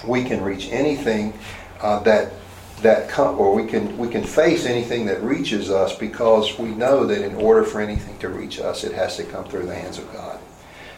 We 0.08 0.24
can 0.24 0.42
reach 0.42 0.68
anything 0.72 1.38
uh, 1.82 2.00
that 2.00 2.34
that 2.82 3.10
come, 3.10 3.38
or 3.38 3.54
we 3.54 3.68
can 3.68 3.98
we 3.98 4.08
can 4.08 4.24
face 4.24 4.66
anything 4.66 5.06
that 5.08 5.22
reaches 5.22 5.70
us 5.70 5.96
because 5.98 6.58
we 6.58 6.70
know 6.70 7.06
that 7.06 7.22
in 7.22 7.36
order 7.36 7.64
for 7.64 7.82
anything 7.82 8.18
to 8.20 8.30
reach 8.30 8.60
us, 8.60 8.84
it 8.84 8.94
has 8.94 9.18
to 9.18 9.24
come 9.26 9.44
through 9.46 9.66
the 9.66 9.76
hands 9.76 9.98
of 9.98 10.12
God. 10.14 10.40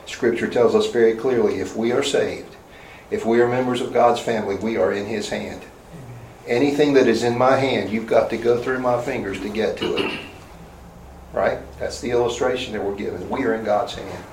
Scripture 0.05 0.47
tells 0.47 0.75
us 0.75 0.91
very 0.91 1.15
clearly: 1.15 1.59
if 1.59 1.75
we 1.75 1.91
are 1.91 2.03
saved, 2.03 2.55
if 3.09 3.25
we 3.25 3.41
are 3.41 3.47
members 3.47 3.81
of 3.81 3.93
God's 3.93 4.19
family, 4.19 4.55
we 4.55 4.77
are 4.77 4.93
in 4.93 5.05
His 5.05 5.29
hand. 5.29 5.61
Anything 6.47 6.93
that 6.93 7.07
is 7.07 7.23
in 7.23 7.37
my 7.37 7.57
hand, 7.57 7.91
you've 7.91 8.07
got 8.07 8.29
to 8.31 8.37
go 8.37 8.61
through 8.61 8.79
my 8.79 9.01
fingers 9.01 9.39
to 9.41 9.49
get 9.49 9.77
to 9.77 9.97
it. 9.97 10.19
Right? 11.33 11.59
That's 11.79 12.01
the 12.01 12.11
illustration 12.11 12.73
that 12.73 12.83
we're 12.83 12.95
given. 12.95 13.29
We 13.29 13.45
are 13.45 13.53
in 13.53 13.63
God's 13.63 13.93
hand. 13.93 14.23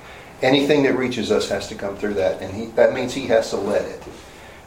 Anything 0.41 0.83
that 0.83 0.97
reaches 0.97 1.31
us 1.31 1.49
has 1.49 1.67
to 1.67 1.75
come 1.75 1.95
through 1.97 2.15
that, 2.15 2.41
and 2.41 2.53
he, 2.53 2.65
that 2.67 2.93
means 2.93 3.13
He 3.13 3.27
has 3.27 3.49
to 3.51 3.57
let 3.57 3.83
it 3.83 4.03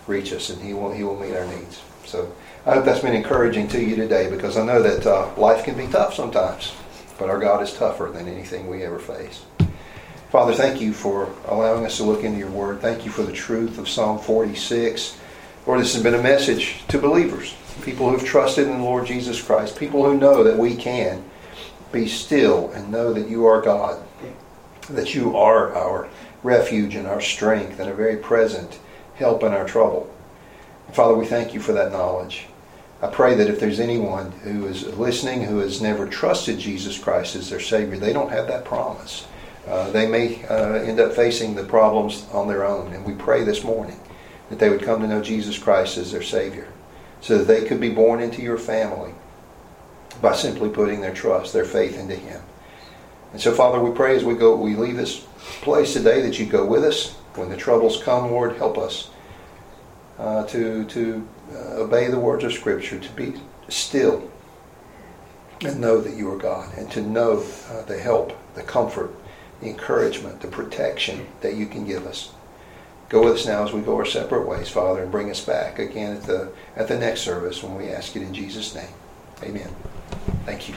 reach 0.06 0.32
us, 0.32 0.50
and 0.50 0.62
He 0.62 0.72
will 0.72 0.92
He 0.92 1.02
will 1.02 1.18
meet 1.18 1.34
our 1.34 1.46
needs. 1.46 1.82
So 2.04 2.32
I 2.64 2.74
hope 2.74 2.84
that's 2.84 3.00
been 3.00 3.14
encouraging 3.14 3.68
to 3.68 3.82
you 3.82 3.96
today, 3.96 4.30
because 4.30 4.56
I 4.56 4.64
know 4.64 4.82
that 4.82 5.06
uh, 5.06 5.34
life 5.36 5.64
can 5.64 5.76
be 5.76 5.86
tough 5.86 6.14
sometimes, 6.14 6.72
but 7.18 7.28
our 7.28 7.38
God 7.38 7.62
is 7.62 7.72
tougher 7.72 8.10
than 8.12 8.28
anything 8.28 8.68
we 8.68 8.82
ever 8.82 8.98
face. 8.98 9.44
Father, 10.32 10.54
thank 10.54 10.80
you 10.80 10.94
for 10.94 11.28
allowing 11.44 11.84
us 11.84 11.98
to 11.98 12.04
look 12.04 12.24
into 12.24 12.38
your 12.38 12.48
Word. 12.48 12.80
Thank 12.80 13.04
you 13.04 13.10
for 13.10 13.22
the 13.22 13.34
truth 13.34 13.76
of 13.76 13.86
Psalm 13.86 14.18
46. 14.18 15.18
Lord, 15.66 15.78
this 15.78 15.92
has 15.92 16.02
been 16.02 16.14
a 16.14 16.22
message 16.22 16.82
to 16.88 16.98
believers, 16.98 17.54
people 17.82 18.08
who've 18.08 18.24
trusted 18.24 18.66
in 18.66 18.78
the 18.78 18.82
Lord 18.82 19.06
Jesus 19.06 19.42
Christ, 19.42 19.78
people 19.78 20.02
who 20.02 20.16
know 20.16 20.42
that 20.42 20.56
we 20.56 20.74
can 20.74 21.22
be 21.92 22.08
still 22.08 22.70
and 22.70 22.90
know 22.90 23.12
that 23.12 23.28
you 23.28 23.44
are 23.44 23.60
God, 23.60 24.02
that 24.88 25.14
you 25.14 25.36
are 25.36 25.74
our 25.74 26.08
refuge 26.42 26.94
and 26.94 27.06
our 27.06 27.20
strength 27.20 27.78
and 27.78 27.90
a 27.90 27.94
very 27.94 28.16
present 28.16 28.78
help 29.16 29.42
in 29.42 29.52
our 29.52 29.66
trouble. 29.66 30.10
Father, 30.94 31.14
we 31.14 31.26
thank 31.26 31.52
you 31.52 31.60
for 31.60 31.74
that 31.74 31.92
knowledge. 31.92 32.46
I 33.02 33.08
pray 33.08 33.34
that 33.34 33.50
if 33.50 33.60
there's 33.60 33.80
anyone 33.80 34.32
who 34.44 34.64
is 34.66 34.86
listening 34.96 35.44
who 35.44 35.58
has 35.58 35.82
never 35.82 36.08
trusted 36.08 36.58
Jesus 36.58 36.96
Christ 36.96 37.36
as 37.36 37.50
their 37.50 37.60
Savior, 37.60 37.98
they 37.98 38.14
don't 38.14 38.32
have 38.32 38.46
that 38.46 38.64
promise. 38.64 39.26
Uh, 39.66 39.90
they 39.90 40.06
may 40.06 40.44
uh, 40.46 40.74
end 40.74 40.98
up 40.98 41.12
facing 41.12 41.54
the 41.54 41.64
problems 41.64 42.26
on 42.32 42.48
their 42.48 42.64
own. 42.64 42.92
And 42.92 43.04
we 43.04 43.14
pray 43.14 43.44
this 43.44 43.62
morning 43.62 44.00
that 44.50 44.58
they 44.58 44.68
would 44.68 44.82
come 44.82 45.00
to 45.00 45.06
know 45.06 45.22
Jesus 45.22 45.58
Christ 45.58 45.96
as 45.98 46.12
their 46.12 46.22
Savior 46.22 46.68
so 47.20 47.38
that 47.38 47.44
they 47.44 47.66
could 47.66 47.80
be 47.80 47.90
born 47.90 48.20
into 48.20 48.42
your 48.42 48.58
family 48.58 49.14
by 50.20 50.34
simply 50.34 50.68
putting 50.68 51.00
their 51.00 51.14
trust, 51.14 51.52
their 51.52 51.64
faith 51.64 51.98
into 51.98 52.16
Him. 52.16 52.42
And 53.32 53.40
so, 53.40 53.54
Father, 53.54 53.80
we 53.80 53.94
pray 53.94 54.14
as 54.16 54.24
we 54.24 54.34
go, 54.34 54.56
we 54.56 54.74
leave 54.74 54.96
this 54.96 55.20
place 55.62 55.94
today 55.94 56.20
that 56.22 56.38
you 56.38 56.46
go 56.46 56.66
with 56.66 56.84
us. 56.84 57.12
When 57.34 57.48
the 57.48 57.56
troubles 57.56 58.02
come, 58.02 58.30
Lord, 58.30 58.56
help 58.56 58.76
us 58.76 59.08
uh, 60.18 60.44
to, 60.48 60.84
to 60.84 61.28
uh, 61.54 61.82
obey 61.82 62.08
the 62.08 62.18
words 62.18 62.44
of 62.44 62.52
Scripture, 62.52 62.98
to 62.98 63.12
be 63.12 63.40
still 63.68 64.30
and 65.62 65.80
know 65.80 66.00
that 66.00 66.14
you 66.14 66.30
are 66.30 66.36
God, 66.36 66.76
and 66.76 66.90
to 66.90 67.00
know 67.00 67.44
uh, 67.70 67.82
the 67.82 67.98
help, 67.98 68.36
the 68.54 68.62
comfort, 68.62 69.14
the 69.62 69.68
encouragement, 69.68 70.40
the 70.40 70.48
protection 70.48 71.26
that 71.40 71.54
you 71.54 71.66
can 71.66 71.86
give 71.86 72.06
us. 72.06 72.32
Go 73.08 73.24
with 73.24 73.34
us 73.34 73.46
now 73.46 73.64
as 73.64 73.72
we 73.72 73.80
go 73.80 73.96
our 73.96 74.04
separate 74.04 74.46
ways, 74.46 74.68
Father, 74.68 75.02
and 75.02 75.12
bring 75.12 75.30
us 75.30 75.44
back 75.44 75.78
again 75.78 76.16
at 76.16 76.24
the 76.24 76.52
at 76.76 76.88
the 76.88 76.98
next 76.98 77.20
service 77.20 77.62
when 77.62 77.76
we 77.76 77.88
ask 77.88 78.16
it 78.16 78.22
in 78.22 78.34
Jesus' 78.34 78.74
name. 78.74 78.88
Amen. 79.42 79.68
Thank 80.44 80.68
you. 80.68 80.74